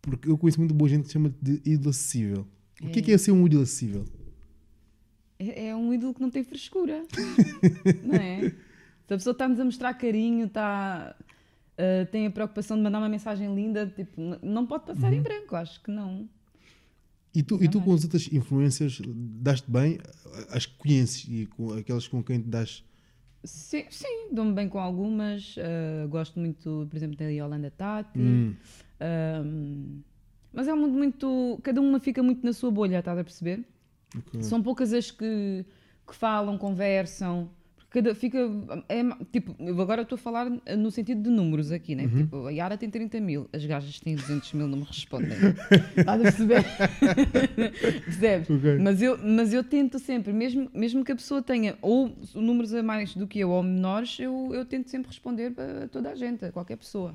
Porque 0.02 0.30
eu 0.30 0.38
conheço 0.38 0.60
muito 0.60 0.74
boa 0.74 0.90
gente 0.90 1.06
que 1.06 1.12
chama 1.12 1.34
de 1.42 1.62
ídolo 1.66 1.90
acessível. 1.90 2.48
O 2.82 2.90
que 2.90 3.00
é 3.00 3.02
que 3.02 3.12
é 3.12 3.18
ser 3.18 3.32
um 3.32 3.46
ídolo 3.46 3.64
acessível? 3.64 4.06
É, 5.40 5.68
é 5.68 5.76
um 5.76 5.94
ídolo 5.94 6.14
que 6.14 6.22
não 6.22 6.30
tem 6.30 6.44
frescura. 6.44 7.04
não 8.04 8.16
é? 8.16 8.50
Se 9.08 9.14
a 9.14 9.18
pessoa 9.18 9.32
está-nos 9.32 9.60
a 9.60 9.66
mostrar 9.66 9.94
carinho, 9.96 10.46
está, 10.46 11.16
ah, 11.78 12.06
tem 12.12 12.28
a 12.28 12.32
preocupação 12.32 12.78
de 12.78 12.84
mandar 12.84 13.00
uma 13.00 13.10
mensagem 13.10 13.54
linda, 13.54 13.88
tipo, 13.88 14.22
não 14.44 14.66
pode 14.66 14.86
passar 14.86 15.12
Uhum. 15.12 15.18
em 15.18 15.22
branco, 15.22 15.56
acho 15.56 15.82
que 15.82 15.92
não. 15.92 16.30
E 17.34 17.42
tu, 17.42 17.64
e 17.64 17.70
tu 17.70 17.80
com 17.82 17.94
as 17.94 18.04
outras 18.04 18.28
influências 18.32 19.02
daste 19.06 19.70
bem 19.72 19.98
as 20.52 20.66
que 20.66 20.78
conheces 20.78 21.26
e 21.30 21.46
com 21.46 21.74
aquelas 21.74 22.08
com 22.08 22.24
quem 22.24 22.42
te 22.42 22.48
das. 22.48 22.84
Sim, 23.44 23.86
sim 23.90 24.30
dou-me 24.32 24.54
bem 24.54 24.70
com 24.70 24.80
algumas. 24.80 25.56
ah, 25.58 26.08
gosto 26.08 26.40
muito, 26.40 26.88
por 26.90 26.96
exemplo, 26.96 27.18
da 27.18 27.26
Yolanda 27.26 27.72
Tati. 27.72 28.20
Hum, 28.20 28.56
mas 30.54 30.68
é 30.68 30.74
um 30.74 30.78
mundo 30.78 30.94
muito. 30.94 31.60
Cada 31.64 31.82
uma 31.82 32.00
fica 32.00 32.22
muito 32.22 32.46
na 32.46 32.54
sua 32.54 32.70
bolha, 32.70 33.00
estás 33.00 33.18
a 33.18 33.24
perceber? 33.24 33.66
ok. 34.18 34.44
São 34.44 34.62
poucas 34.62 34.94
as 34.94 35.10
que, 35.10 35.66
que 36.08 36.16
falam, 36.16 36.58
conversam. 36.58 37.50
Cada, 37.92 38.16
fica. 38.16 38.40
É, 38.88 39.04
tipo, 39.34 39.54
agora 39.82 40.04
estou 40.04 40.16
a 40.16 40.20
falar 40.20 40.50
no 40.50 40.90
sentido 40.90 41.24
de 41.24 41.30
números 41.30 41.74
aqui, 41.74 41.94
né? 41.94 42.08
Tipo, 42.08 42.48
a 42.48 42.50
Yara 42.50 42.78
tem 42.78 42.90
30 42.90 43.20
mil, 43.20 43.50
as 43.52 43.66
gajas 43.66 44.00
têm 44.00 44.16
200 44.16 44.54
mil, 44.54 44.66
não 44.66 44.78
me 44.78 44.86
respondem. 44.86 45.38
Estás 45.98 46.20
a 46.20 46.24
perceber? 46.24 46.64
Percebes? 48.06 48.50
Ok. 48.50 48.78
Mas, 48.80 49.02
eu, 49.02 49.18
mas 49.18 49.54
eu 49.54 49.62
tento 49.62 50.00
sempre, 50.00 50.32
mesmo, 50.32 50.72
mesmo 50.74 51.04
que 51.04 51.12
a 51.12 51.16
pessoa 51.16 51.42
tenha 51.42 51.78
ou 51.82 52.16
números 52.34 52.74
a 52.74 52.82
mais 52.82 53.14
do 53.14 53.28
que 53.28 53.40
eu 53.40 53.50
ou 53.50 53.62
menores, 53.62 54.18
eu, 54.20 54.52
eu 54.54 54.64
tento 54.64 54.90
sempre 54.90 55.10
responder 55.10 55.52
para 55.52 55.90
toda 55.90 56.12
a 56.12 56.16
gente, 56.16 56.46
a 56.46 56.52
qualquer 56.52 56.78
pessoa. 56.78 57.14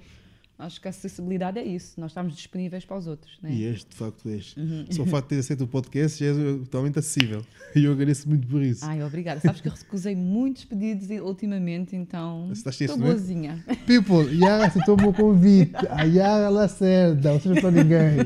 Acho 0.59 0.81
que 0.81 0.89
a 0.89 0.91
acessibilidade 0.91 1.59
é 1.59 1.65
isso, 1.65 2.01
nós 2.01 2.13
estamos 2.13 2.35
disponíveis 2.35 2.83
para 2.83 2.97
os 2.97 3.07
outros. 3.07 3.39
Né? 3.43 3.53
E 3.53 3.67
és, 3.67 3.85
de 3.85 3.95
facto, 3.95 4.27
és. 4.31 4.57
Uhum. 4.57 4.87
Só 4.91 5.03
o 5.03 5.07
facto 5.07 5.25
de 5.29 5.35
ter 5.35 5.41
aceito 5.41 5.65
o 5.65 5.67
podcast 5.67 6.19
já 6.19 6.31
és 6.31 6.37
totalmente 6.61 6.99
acessível. 6.99 7.45
E 7.75 7.85
eu 7.85 7.93
agradeço 7.93 8.27
muito 8.27 8.47
por 8.47 8.63
isso. 8.63 8.83
Ai, 8.87 9.03
obrigada. 9.03 9.39
Sabes 9.39 9.61
que 9.61 9.69
eu 9.69 9.73
recusei 9.73 10.17
muitos 10.17 10.65
pedidos 10.65 11.11
ultimamente, 11.21 11.95
então 11.95 12.51
estou 12.51 12.97
não 12.97 13.07
é? 13.07 13.11
boazinha. 13.11 13.65
People, 13.87 14.35
Yara 14.35 14.69
aceitou 14.69 14.97
o 14.97 15.01
meu 15.03 15.13
convite. 15.13 15.75
A 15.91 16.05
Yara 16.05 16.49
Lacerda, 16.49 17.35
ou 17.35 17.41
seja, 17.41 17.61
para 17.61 17.71
ninguém. 17.73 18.21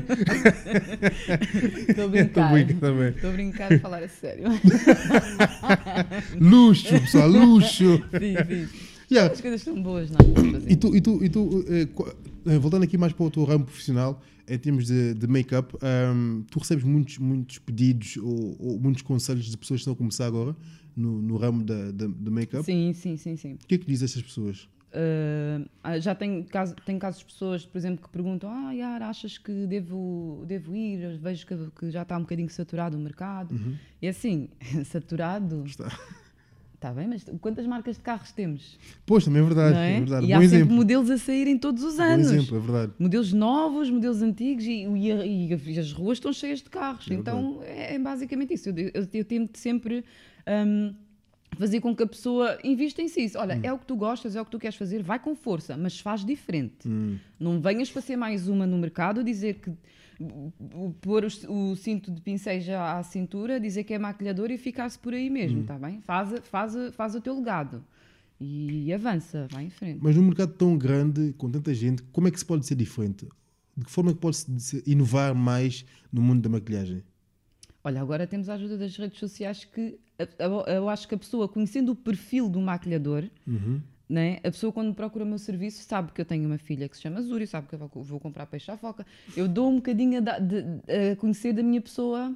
Estou 1.89 2.05
a 2.05 2.07
Estou 2.07 2.09
brincar. 2.09 2.51
brincando 2.53 2.79
também. 2.79 3.09
Estou 3.09 3.29
a 3.29 3.33
brincar 3.33 3.73
a 3.73 3.79
falar 3.79 4.03
a 4.03 4.07
sério. 4.07 4.45
Luxo, 6.39 6.87
pessoal, 6.87 7.27
luxo. 7.27 8.01
sim, 8.11 8.67
sim. 8.67 8.90
Yara, 9.11 9.33
As 9.33 9.41
coisas 9.41 9.61
estão 9.61 9.81
boas, 9.81 10.09
não 10.09 10.17
é? 10.19 10.71
e 10.71 10.75
tu, 10.75 10.95
e 10.95 11.01
tu, 11.01 11.23
e 11.23 11.29
tu 11.29 11.65
eh, 11.67 11.85
qu- 11.87 12.07
Eh, 12.45 12.57
Voltando 12.57 12.83
aqui 12.83 12.97
mais 12.97 13.13
para 13.13 13.23
o 13.23 13.29
teu 13.29 13.43
ramo 13.43 13.65
profissional, 13.65 14.19
em 14.47 14.57
termos 14.57 14.87
de, 14.87 15.13
de 15.13 15.27
make-up, 15.27 15.75
ahm, 15.79 16.41
tu 16.49 16.57
recebes 16.57 16.83
muitos, 16.83 17.19
muitos 17.19 17.59
pedidos 17.59 18.17
ou, 18.17 18.55
ou 18.59 18.79
muitos 18.79 19.03
conselhos 19.03 19.45
de 19.45 19.55
pessoas 19.57 19.77
que 19.77 19.81
estão 19.81 19.93
a 19.93 19.95
começar 19.95 20.25
agora 20.25 20.55
no, 20.95 21.21
no 21.21 21.37
ramo 21.37 21.63
da, 21.63 21.91
da, 21.91 22.07
do 22.07 22.31
make-up. 22.31 22.65
Sim, 22.65 22.93
sim, 22.93 23.15
sim, 23.15 23.35
sim. 23.37 23.53
O 23.63 23.67
que 23.67 23.75
é 23.75 23.77
que 23.77 23.85
diz 23.85 24.01
estas 24.01 24.23
pessoas? 24.23 24.67
Uh, 24.91 25.69
já 26.01 26.15
tenho, 26.15 26.43
caso, 26.45 26.75
tenho 26.83 26.97
casos 26.99 27.19
de 27.19 27.25
pessoas, 27.27 27.63
por 27.65 27.77
exemplo, 27.77 28.03
que 28.03 28.09
perguntam: 28.09 28.49
Ah, 28.49 28.71
Yara, 28.73 29.07
achas 29.07 29.37
que 29.37 29.67
devo, 29.67 30.43
devo 30.47 30.75
ir? 30.75 31.19
Vejo 31.19 31.45
que, 31.45 31.55
que 31.79 31.91
já 31.91 32.01
está 32.01 32.17
um 32.17 32.21
bocadinho 32.21 32.49
saturado 32.49 32.97
o 32.97 32.99
mercado. 32.99 33.55
E 34.01 34.07
assim, 34.07 34.49
saturado, 34.85 35.57
Uhum. 35.57 35.65
Está. 35.65 35.87
Está 36.81 36.91
bem, 36.91 37.07
mas 37.07 37.23
quantas 37.39 37.67
marcas 37.67 37.95
de 37.97 38.01
carros 38.01 38.31
temos? 38.31 38.79
Pois, 39.05 39.23
também 39.23 39.43
é 39.43 39.45
verdade. 39.45 39.77
é? 39.77 39.97
é 39.97 39.99
verdade. 39.99 40.25
E 40.25 40.29
Bom 40.29 40.35
há 40.35 40.41
sempre 40.41 40.55
exemplo. 40.57 40.75
modelos 40.75 41.11
a 41.11 41.17
saírem 41.19 41.55
todos 41.55 41.83
os 41.83 41.97
Bom 41.97 42.03
anos. 42.03 42.31
exemplo, 42.31 42.57
é 42.57 42.59
verdade. 42.59 42.93
Modelos 42.97 43.31
novos, 43.33 43.89
modelos 43.91 44.23
antigos 44.23 44.65
e, 44.65 44.87
e 44.87 45.53
e 45.53 45.79
as 45.79 45.91
ruas 45.93 46.17
estão 46.17 46.33
cheias 46.33 46.59
de 46.59 46.71
carros. 46.71 47.09
É 47.09 47.13
então 47.13 47.59
é, 47.63 47.93
é 47.93 47.99
basicamente 47.99 48.55
isso. 48.55 48.69
Eu, 48.69 48.75
eu, 48.95 49.07
eu 49.13 49.25
tento 49.25 49.57
sempre 49.59 50.03
hum, 50.67 50.95
fazer 51.57 51.79
com 51.81 51.95
que 51.95 52.03
a 52.03 52.07
pessoa 52.07 52.57
invista 52.63 53.01
em 53.01 53.07
si. 53.07 53.31
Olha, 53.35 53.55
Hum. 53.57 53.61
é 53.63 53.73
o 53.73 53.77
que 53.79 53.85
tu 53.85 53.95
gostas, 53.95 54.35
é 54.35 54.41
o 54.41 54.45
que 54.45 54.51
tu 54.51 54.59
queres 54.59 54.75
fazer, 54.75 55.03
vai 55.03 55.19
com 55.19 55.35
força, 55.35 55.75
mas 55.77 55.99
faz 55.99 56.23
diferente. 56.25 56.87
Hum. 56.87 57.17
Não 57.39 57.59
venhas 57.61 57.91
para 57.91 58.01
ser 58.01 58.15
mais 58.15 58.47
uma 58.47 58.65
no 58.65 58.77
mercado 58.77 59.23
dizer 59.23 59.55
que 59.55 59.71
pôr 61.01 61.25
o, 61.47 61.71
o 61.71 61.75
cinto 61.75 62.11
de 62.11 62.21
pincéis 62.21 62.63
já 62.63 62.97
à 62.97 63.03
cintura, 63.03 63.59
dizer 63.59 63.83
que 63.83 63.93
é 63.93 63.99
maquilhador 63.99 64.51
e 64.51 64.57
ficar-se 64.57 64.97
por 64.97 65.13
aí 65.13 65.29
Hum. 65.29 65.33
mesmo, 65.33 65.63
tá 65.63 65.77
bem? 65.77 66.01
Faz, 66.01 66.33
faz, 66.43 66.73
faz 66.95 67.15
o 67.15 67.21
teu 67.21 67.35
legado 67.35 67.83
e 68.39 68.91
avança, 68.93 69.47
vai 69.51 69.65
em 69.65 69.69
frente. 69.69 69.99
Mas 70.01 70.15
num 70.15 70.23
mercado 70.23 70.53
tão 70.53 70.77
grande, 70.77 71.33
com 71.37 71.49
tanta 71.49 71.73
gente, 71.73 72.01
como 72.11 72.27
é 72.27 72.31
que 72.31 72.39
se 72.39 72.45
pode 72.45 72.65
ser 72.65 72.75
diferente? 72.75 73.27
De 73.77 73.85
que 73.85 73.91
forma 73.91 74.11
é 74.11 74.13
que 74.13 74.19
pode-se 74.19 74.83
inovar 74.85 75.33
mais 75.35 75.85
no 76.11 76.21
mundo 76.21 76.41
da 76.41 76.49
maquilhagem? 76.49 77.03
Olha, 77.83 78.01
agora 78.01 78.27
temos 78.27 78.47
a 78.49 78.53
ajuda 78.55 78.77
das 78.77 78.95
redes 78.95 79.17
sociais 79.19 79.65
que 79.65 79.97
eu 80.67 80.89
acho 80.89 81.07
que 81.07 81.15
a 81.15 81.17
pessoa, 81.17 81.47
conhecendo 81.47 81.91
o 81.91 81.95
perfil 81.95 82.49
do 82.49 82.59
maquilhador, 82.61 83.23
Uhum. 83.47 83.79
né, 84.09 84.37
a 84.43 84.51
pessoa 84.51 84.71
quando 84.73 84.93
procura 84.93 85.23
o 85.23 85.27
meu 85.27 85.37
serviço 85.39 85.83
sabe 85.83 86.11
que 86.11 86.19
eu 86.21 86.25
tenho 86.25 86.45
uma 86.45 86.57
filha 86.57 86.87
que 86.89 86.95
se 86.95 87.01
chama 87.03 87.21
Zuri, 87.21 87.47
sabe 87.47 87.67
que 87.67 87.75
eu 87.75 87.87
vou, 88.03 88.19
comprar 88.19 88.45
peixe 88.45 88.69
à 88.71 88.77
foca. 88.77 89.05
Eu 89.37 89.47
dou 89.47 89.69
um 89.69 89.75
bocadinho 89.77 90.17
a, 90.17 90.21
da- 90.21 90.39
de- 90.39 90.65
a 91.11 91.15
conhecer 91.15 91.53
da 91.53 91.63
minha 91.63 91.79
pessoa 91.81 92.35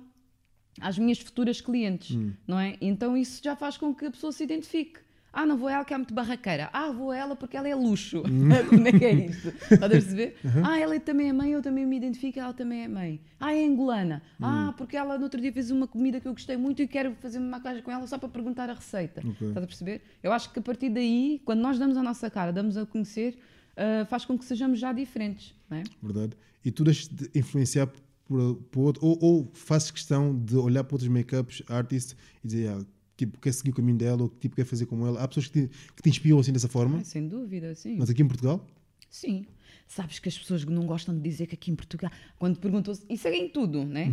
às 0.81 0.97
minhas 0.97 1.19
futuras 1.19 1.61
clientes, 1.61 2.17
não 2.47 2.59
é? 2.59 2.75
Então 2.81 3.15
isso 3.15 3.41
já 3.43 3.55
faz 3.55 3.77
com 3.77 3.93
que 3.95 4.05
a 4.05 4.11
pessoa 4.11 4.31
se 4.33 4.43
identifique. 4.43 4.99
Ah, 5.35 5.45
não 5.45 5.57
vou 5.57 5.67
a 5.67 5.73
ela 5.73 5.85
que 5.85 5.93
é 5.93 5.97
muito 5.97 6.13
barraqueira. 6.13 6.69
Ah, 6.71 6.91
vou 6.91 7.11
a 7.11 7.17
ela 7.17 7.35
porque 7.35 7.57
ela 7.57 7.67
é 7.67 7.75
luxo. 7.75 8.23
Como 8.69 8.87
é 8.87 8.91
que 8.91 9.05
é 9.05 9.13
isto? 9.13 9.49
Estás 9.49 9.83
a 9.83 9.89
perceber? 9.89 10.37
Ah, 10.63 10.79
ela 10.79 10.97
também 10.99 11.27
é 11.29 11.33
mãe, 11.33 11.51
eu 11.51 11.61
também 11.61 11.85
me 11.85 11.97
identifico, 11.97 12.39
ela 12.39 12.53
também 12.53 12.83
é 12.83 12.87
mãe. 12.87 13.19
Ah, 13.39 13.53
é 13.53 13.65
angolana. 13.65 14.23
Ah, 14.41 14.73
porque 14.77 14.95
ela 14.95 15.17
no 15.17 15.25
outro 15.25 15.41
dia 15.41 15.51
fez 15.51 15.69
uma 15.71 15.87
comida 15.87 16.21
que 16.21 16.27
eu 16.27 16.31
gostei 16.31 16.55
muito 16.55 16.81
e 16.81 16.87
quero 16.87 17.13
fazer 17.15 17.39
uma 17.39 17.49
maquilhagem 17.49 17.83
com 17.83 17.91
ela 17.91 18.07
só 18.07 18.17
para 18.17 18.29
perguntar 18.29 18.69
a 18.69 18.73
receita. 18.73 19.19
Ok. 19.19 19.49
Estás 19.49 19.63
a 19.63 19.67
perceber? 19.67 20.01
Eu 20.23 20.31
acho 20.31 20.51
que 20.53 20.59
a 20.59 20.61
partir 20.61 20.89
daí, 20.89 21.41
quando 21.43 21.59
nós 21.59 21.77
damos 21.77 21.97
a 21.97 22.01
nossa 22.01 22.29
cara, 22.29 22.53
damos 22.53 22.77
a 22.77 22.85
conhecer, 22.85 23.37
ah, 23.75 24.05
faz 24.05 24.23
com 24.23 24.37
que 24.37 24.45
sejamos 24.45 24.79
já 24.79 24.93
diferentes. 24.93 25.53
Não 25.69 25.77
é? 25.77 25.83
Verdade? 26.01 26.37
E 26.63 26.71
tu 26.71 26.83
deixas 26.83 27.07
de 27.07 27.29
influenciar 27.37 27.87
por, 28.25 28.55
por 28.71 28.81
outro, 28.81 29.05
ou, 29.05 29.19
ou 29.21 29.51
fazes 29.53 29.91
questão 29.91 30.37
de 30.37 30.55
olhar 30.55 30.83
para 30.83 30.95
outros 30.95 31.09
make-ups, 31.09 31.61
artists, 31.67 32.15
e 32.43 32.47
dizer, 32.47 32.69
ah, 32.69 32.85
tipo, 33.17 33.39
quer 33.39 33.53
seguir 33.53 33.71
o 33.71 33.73
caminho 33.73 33.97
dela, 33.97 34.23
ou 34.23 34.29
tipo, 34.29 34.55
quer 34.55 34.65
fazer 34.65 34.85
como 34.85 35.05
ela. 35.05 35.21
Há 35.21 35.27
pessoas 35.27 35.47
que 35.47 35.67
te, 35.67 35.71
que 35.95 36.01
te 36.01 36.09
inspiram 36.09 36.39
assim 36.39 36.51
dessa 36.51 36.67
forma, 36.67 36.97
Ai, 36.97 37.03
sem 37.03 37.27
dúvida, 37.27 37.73
sim. 37.75 37.97
mas 37.97 38.09
aqui 38.09 38.21
em 38.21 38.27
Portugal, 38.27 38.65
Sim. 39.09 39.45
Sabes 39.87 40.19
que 40.19 40.27
as 40.27 40.37
pessoas 40.37 40.65
não 40.65 40.85
gostam 40.85 41.15
de 41.15 41.21
dizer 41.21 41.47
que 41.47 41.55
aqui 41.55 41.71
em 41.71 41.75
Portugal, 41.75 42.11
quando 42.37 42.59
perguntam, 42.59 42.93
isso 43.09 43.27
é 43.27 43.35
em 43.35 43.47
tudo, 43.47 43.85
né? 43.85 44.11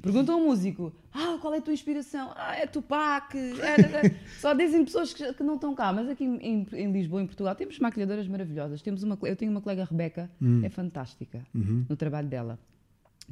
Perguntam 0.00 0.36
ao 0.36 0.40
músico, 0.46 0.92
ah, 1.12 1.38
qual 1.40 1.52
é 1.54 1.58
a 1.58 1.60
tua 1.60 1.72
inspiração? 1.72 2.32
Ah, 2.36 2.56
é 2.56 2.66
Tupac. 2.66 3.36
é, 3.36 3.40
é, 3.40 4.06
é." 4.06 4.16
Só 4.40 4.54
dizem 4.54 4.84
pessoas 4.84 5.12
que, 5.12 5.32
que 5.32 5.42
não 5.42 5.56
estão 5.56 5.74
cá, 5.74 5.92
mas 5.92 6.08
aqui 6.08 6.24
em, 6.24 6.66
em 6.72 6.92
Lisboa, 6.92 7.20
em 7.22 7.26
Portugal, 7.26 7.54
temos 7.54 7.78
maquilhadoras 7.78 8.28
maravilhosas. 8.28 8.80
Temos 8.80 9.02
uma, 9.02 9.18
eu 9.22 9.34
tenho 9.36 9.50
uma 9.50 9.60
colega, 9.60 9.84
Rebeca, 9.84 10.30
é 10.62 10.68
fantástica 10.68 11.44
no 11.52 11.96
trabalho 11.96 12.28
dela. 12.28 12.58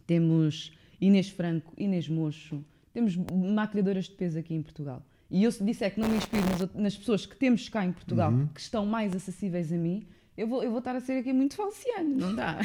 Temos 0.07 0.73
Inês 1.01 1.29
Franco, 1.29 1.73
Inês 1.79 2.09
Mocho, 2.09 2.65
temos 2.93 3.17
maquilhadoras 3.17 4.05
de 4.05 4.13
peso 4.13 4.39
aqui 4.39 4.55
em 4.55 4.63
Portugal. 4.63 5.05
E 5.31 5.45
eu 5.45 5.53
se 5.53 5.63
disser 5.63 5.95
que 5.95 6.01
não 6.01 6.09
me 6.09 6.17
inspiro 6.17 6.45
nas, 6.75 6.97
pessoas 6.97 7.25
que 7.25 7.37
temos 7.37 7.69
cá 7.69 7.85
em 7.85 7.93
Portugal, 7.93 8.33
que 8.53 8.61
estão 8.61 8.85
mais 8.85 9.15
acessíveis 9.15 9.73
a 9.73 9.77
mim, 9.77 10.05
eu 10.37 10.49
vou, 10.49 10.63
eu 10.63 10.71
vou 10.71 10.79
estar 10.79 10.97
a 10.97 11.01
ser 11.01 11.19
aqui 11.19 11.33
muito 11.33 11.55
falciano, 11.55 12.17
não 12.17 12.35
dá. 12.35 12.59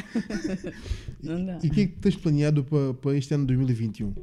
não 1.22 1.44
dá. 1.44 1.58
e 1.62 1.68
o 1.68 1.70
que 1.70 1.80
é 1.82 1.86
que 1.86 1.92
tens 1.98 2.16
planeado 2.16 2.64
para, 2.64 2.94
para 2.94 3.16
este 3.16 3.34
ano 3.34 3.44
de 3.44 3.54
2021? 3.54 4.14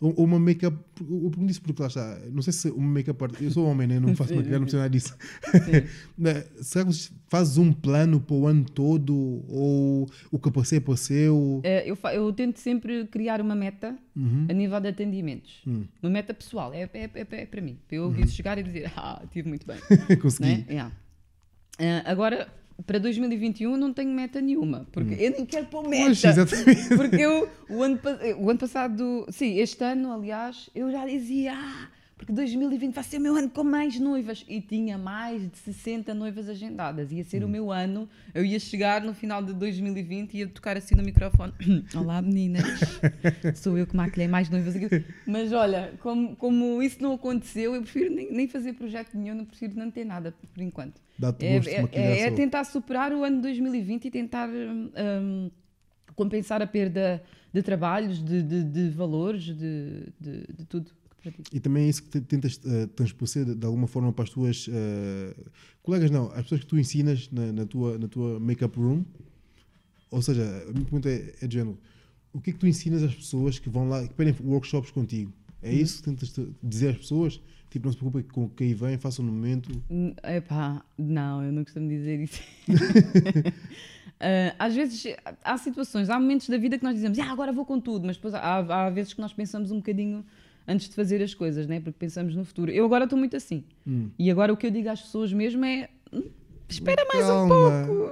Uma 0.00 0.38
make-up, 0.38 0.74
eu 0.98 1.30
pergunto 1.30 1.50
isso 1.50 1.60
porque 1.60 1.82
lá 1.82 1.88
está, 1.88 2.18
não 2.32 2.40
sei 2.40 2.54
se 2.54 2.70
uma 2.70 2.88
make-up 2.88 3.22
art, 3.22 3.38
eu 3.38 3.50
sou 3.50 3.66
homem, 3.66 3.86
né? 3.86 4.00
não 4.00 4.16
faço 4.16 4.34
maquilhagem, 4.34 4.60
não 4.60 4.64
percebo 4.64 4.82
nada 4.82 4.90
disso. 4.90 5.14
Né, 6.16 6.44
Será 6.62 6.86
que 6.86 7.10
fazes 7.28 7.58
um 7.58 7.70
plano 7.70 8.18
para 8.18 8.34
o 8.34 8.46
ano 8.46 8.64
todo, 8.64 9.14
ou 9.46 10.08
o 10.30 10.38
que 10.38 10.48
apareceu, 10.48 10.78
apareceu? 10.78 11.60
Eh, 11.64 11.84
eu, 11.86 11.98
eu 12.14 12.32
tento 12.32 12.58
sempre 12.58 13.06
criar 13.08 13.40
uma 13.42 13.54
meta 13.54 13.94
Uhum. 14.16 14.46
a 14.50 14.52
nível 14.52 14.80
de 14.80 14.88
atendimentos. 14.88 15.62
Hum. 15.66 15.84
Uma 16.02 16.10
meta 16.10 16.34
pessoal, 16.34 16.74
é, 16.74 16.82
é, 16.82 17.10
é, 17.14 17.26
é 17.30 17.46
para 17.46 17.60
mim. 17.60 17.78
Para 17.86 17.96
eu 17.96 18.04
ouvir 18.04 18.26
chegar 18.28 18.58
e 18.58 18.62
dizer, 18.62 18.90
ah, 18.96 19.22
tive 19.30 19.48
muito 19.48 19.66
bem. 19.66 19.78
Consegui. 20.20 20.48
né? 20.48 20.64
Yeah. 20.68 20.92
Ah, 21.78 22.10
agora, 22.10 22.48
para 22.86 22.98
2021 22.98 23.76
não 23.76 23.92
tenho 23.92 24.10
meta 24.10 24.40
nenhuma, 24.40 24.86
porque 24.92 25.14
eu 25.14 25.30
nem 25.32 25.46
quero 25.46 25.66
pôr 25.66 25.88
meta. 25.88 26.02
Hum. 26.02 26.06
Pois, 26.06 26.24
exatamente. 26.24 26.88
Porque 26.96 27.16
eu, 27.16 27.48
o 27.68 27.82
ano, 27.82 27.98
o 28.38 28.50
ano 28.50 28.58
passado, 28.58 29.26
sim, 29.30 29.58
este 29.58 29.82
ano, 29.84 30.12
aliás, 30.12 30.70
eu 30.74 30.90
já 30.90 31.06
dizia, 31.06 31.52
ah, 31.54 31.88
porque 32.20 32.34
2020 32.34 32.92
vai 32.94 33.02
ser 33.02 33.16
o 33.16 33.20
meu 33.22 33.34
ano 33.34 33.48
com 33.48 33.64
mais 33.64 33.98
noivas. 33.98 34.44
E 34.46 34.60
tinha 34.60 34.98
mais 34.98 35.40
de 35.50 35.56
60 35.56 36.12
noivas 36.12 36.50
agendadas. 36.50 37.10
Ia 37.10 37.24
ser 37.24 37.42
o 37.42 37.48
meu 37.48 37.72
ano. 37.72 38.06
Eu 38.34 38.44
ia 38.44 38.60
chegar 38.60 39.00
no 39.02 39.14
final 39.14 39.42
de 39.42 39.54
2020 39.54 40.34
e 40.34 40.38
ia 40.40 40.46
tocar 40.46 40.76
assim 40.76 40.94
no 40.94 41.02
microfone. 41.02 41.54
Olá, 41.96 42.20
meninas. 42.20 42.62
Sou 43.56 43.78
eu 43.78 43.86
que 43.86 43.96
maquilhei 43.96 44.28
mais 44.28 44.50
noivas 44.50 44.76
aqui. 44.76 45.02
Mas 45.26 45.50
olha, 45.50 45.94
como, 46.00 46.36
como 46.36 46.82
isso 46.82 47.02
não 47.02 47.14
aconteceu, 47.14 47.74
eu 47.74 47.80
prefiro 47.80 48.14
nem, 48.14 48.30
nem 48.30 48.46
fazer 48.46 48.74
projeto 48.74 49.14
nenhum, 49.16 49.34
não 49.36 49.46
prefiro 49.46 49.72
não 49.78 49.90
ter 49.90 50.04
nada 50.04 50.34
por 50.52 50.62
enquanto. 50.62 51.00
Dá-te 51.18 51.46
É, 51.46 51.56
gosto 51.56 51.68
é- 51.70 51.88
é- 51.94 52.20
é 52.20 52.30
tentar 52.32 52.64
superar 52.64 53.14
o 53.14 53.24
ano 53.24 53.36
de 53.36 53.42
2020 53.44 54.04
e 54.04 54.10
tentar 54.10 54.46
hum, 54.50 54.90
hum, 54.94 55.50
compensar 56.14 56.60
a 56.60 56.66
perda 56.66 57.22
de 57.50 57.62
trabalhos, 57.62 58.22
de, 58.22 58.42
de- 58.42 58.64
de 58.64 58.88
valores, 58.90 59.42
de, 59.44 59.54
de- 60.20 60.46
de 60.58 60.64
tudo. 60.68 60.90
E 61.52 61.60
também 61.60 61.84
é 61.84 61.88
isso 61.88 62.02
que 62.02 62.08
te- 62.10 62.20
tentas 62.20 62.56
uh, 62.64 62.86
transpor 62.88 63.28
de, 63.56 63.66
alguma 63.66 63.86
forma 63.86 64.12
para 64.12 64.24
as 64.24 64.30
tuas 64.30 64.68
uh, 64.68 65.50
colegas, 65.82 66.10
não, 66.10 66.26
as 66.32 66.42
pessoas 66.42 66.60
que 66.62 66.66
tu 66.66 66.78
ensinas 66.78 67.28
na, 67.30 67.52
na 67.52 67.66
tua, 67.66 67.98
na 67.98 68.08
tua 68.08 68.38
make-up 68.40 68.78
room. 68.78 69.04
Ou 70.10 70.20
seja, 70.22 70.42
a 70.68 70.72
minha 70.72 70.84
pergunta 70.84 71.08
é, 71.08 71.34
é 71.40 71.46
de 71.46 71.54
género: 71.54 71.78
o 72.32 72.40
que 72.40 72.50
é 72.50 72.52
que 72.52 72.58
tu 72.58 72.66
ensinas 72.66 73.02
às 73.02 73.14
pessoas 73.14 73.58
que 73.58 73.68
vão 73.68 73.88
lá, 73.88 74.06
que 74.06 74.14
pedem 74.14 74.34
workshops 74.44 74.90
contigo? 74.90 75.32
É 75.62 75.70
Uhum. 75.70 75.76
isso 75.76 75.98
que 75.98 76.04
tentas 76.10 76.30
te- 76.30 76.48
dizer 76.62 76.88
às 76.90 76.96
pessoas? 76.98 77.40
Tipo, 77.68 77.86
não 77.86 77.92
se 77.92 77.98
preocupem 77.98 78.22
com 78.24 78.44
o 78.44 78.48
que 78.48 78.64
aí 78.64 78.74
vem, 78.74 78.98
façam 78.98 79.24
no 79.24 79.30
momento. 79.30 79.70
Hum, 79.90 80.12
Epá, 80.24 80.84
não, 80.98 81.44
eu 81.44 81.52
não 81.52 81.62
costumo 81.62 81.86
dizer 81.88 82.18
isso. 82.20 82.40
Ah, 84.18 84.54
às 84.66 84.74
vezes 84.74 85.04
há 85.44 85.56
situações, 85.56 86.10
há 86.10 86.18
momentos 86.18 86.48
da 86.48 86.58
vida 86.58 86.76
que 86.78 86.82
nós 86.84 86.94
dizemos, 86.94 87.18
ah, 87.18 87.30
agora 87.30 87.52
vou 87.52 87.64
com 87.64 87.78
tudo, 87.80 88.06
mas 88.06 88.16
depois 88.16 88.34
há, 88.34 88.56
há 88.86 88.90
vezes 88.90 89.12
que 89.14 89.20
nós 89.20 89.32
pensamos 89.32 89.70
um 89.70 89.76
bocadinho 89.76 90.24
antes 90.70 90.88
de 90.88 90.94
fazer 90.94 91.22
as 91.22 91.34
coisas, 91.34 91.66
né? 91.66 91.80
porque 91.80 91.98
pensamos 91.98 92.34
no 92.34 92.44
futuro. 92.44 92.70
Eu 92.70 92.84
agora 92.84 93.04
estou 93.04 93.18
muito 93.18 93.36
assim. 93.36 93.64
Hum. 93.86 94.08
E 94.18 94.30
agora 94.30 94.52
o 94.52 94.56
que 94.56 94.66
eu 94.66 94.70
digo 94.70 94.88
às 94.88 95.00
pessoas 95.02 95.32
mesmo 95.32 95.64
é: 95.64 95.88
"Hum, 96.12 96.24
espera 96.68 97.04
mais 97.12 97.26
Calma. 97.26 97.44
um 97.44 97.48
pouco, 97.86 98.10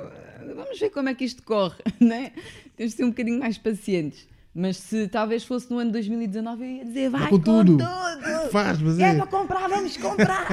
vamos 0.56 0.78
ver 0.78 0.90
como 0.90 1.08
é 1.08 1.14
que 1.14 1.24
isto 1.24 1.42
corre, 1.42 1.76
né? 2.00 2.32
Temos 2.76 2.92
de 2.92 2.96
ser 2.96 3.04
um 3.04 3.10
bocadinho 3.10 3.38
mais 3.38 3.56
pacientes. 3.58 4.26
Mas 4.54 4.76
se 4.78 5.06
talvez 5.08 5.44
fosse 5.44 5.70
no 5.70 5.78
ano 5.78 5.92
2019, 5.92 6.64
eu 6.64 6.70
ia 6.70 6.84
dizer: 6.84 7.10
vai, 7.10 7.28
com 7.30 7.36
com, 7.36 7.42
tudo." 7.42 7.78
tudo! 7.78 8.50
Faz, 8.50 8.80
mas 8.82 8.98
É 8.98 9.10
é. 9.10 9.14
para 9.14 9.26
comprar, 9.26 9.68
vamos 9.68 9.96
comprar! 9.96 10.48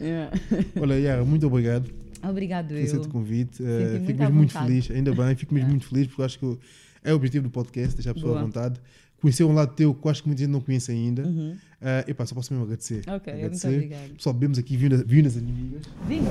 Yeah. 0.00 0.30
Olha, 0.80 0.94
Yara, 0.94 1.24
muito 1.24 1.46
obrigado 1.46 1.90
Obrigado, 2.22 2.68
por 2.68 2.76
eu. 2.76 3.08
convite. 3.08 3.62
Uh, 3.62 4.04
fico 4.06 4.18
mesmo 4.18 4.34
muito 4.34 4.52
feliz, 4.52 4.90
ainda 4.90 5.12
bem, 5.14 5.34
fico 5.36 5.54
mesmo 5.54 5.70
muito 5.70 5.86
feliz 5.86 6.06
porque 6.08 6.22
acho 6.22 6.38
que 6.38 6.58
é 7.04 7.12
o 7.12 7.16
objetivo 7.16 7.44
do 7.44 7.50
podcast, 7.50 7.94
deixar 7.94 8.10
a 8.10 8.14
pessoa 8.14 8.32
à 8.32 8.34
Boa. 8.34 8.44
vontade. 8.46 8.80
Conhecer 9.20 9.44
um 9.44 9.52
lado 9.54 9.74
teu 9.74 9.94
que 9.94 10.06
eu 10.06 10.10
acho 10.10 10.22
que 10.22 10.28
muita 10.28 10.42
gente 10.42 10.52
não 10.52 10.60
conhece 10.60 10.92
ainda. 10.92 11.22
Uhum. 11.22 11.56
Uh, 11.80 12.10
epá, 12.10 12.24
só 12.26 12.34
posso 12.34 12.52
mesmo 12.52 12.64
agradecer. 12.64 13.02
Ok, 13.06 13.12
muito 13.12 13.28
agradecer. 13.30 13.68
obrigada. 13.68 14.08
Pessoal, 14.16 14.34
bebemos 14.34 14.58
aqui 14.58 14.76
vinho, 14.76 15.04
vinho 15.06 15.24
nas 15.24 15.36
inimigas. 15.36 15.82
Vinho, 16.06 16.24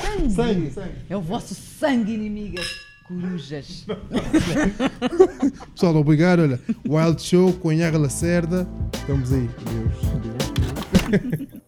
sangue. 0.00 0.34
Sangue, 0.34 0.70
sangue. 0.70 0.92
É 1.08 1.16
o 1.16 1.20
vosso 1.20 1.54
sangue, 1.54 2.12
inimigas. 2.12 2.66
Corujas. 3.06 3.86
Pessoal, 5.74 5.96
obrigado. 5.96 6.42
Olha, 6.42 6.60
Wild 6.88 7.22
Show 7.22 7.52
com 7.54 7.72
Yara 7.72 7.98
Lacerda. 7.98 8.68
Estamos 8.94 9.32
aí. 9.32 9.48
Adeus. 9.66 11.18
Adeus. 11.24 11.48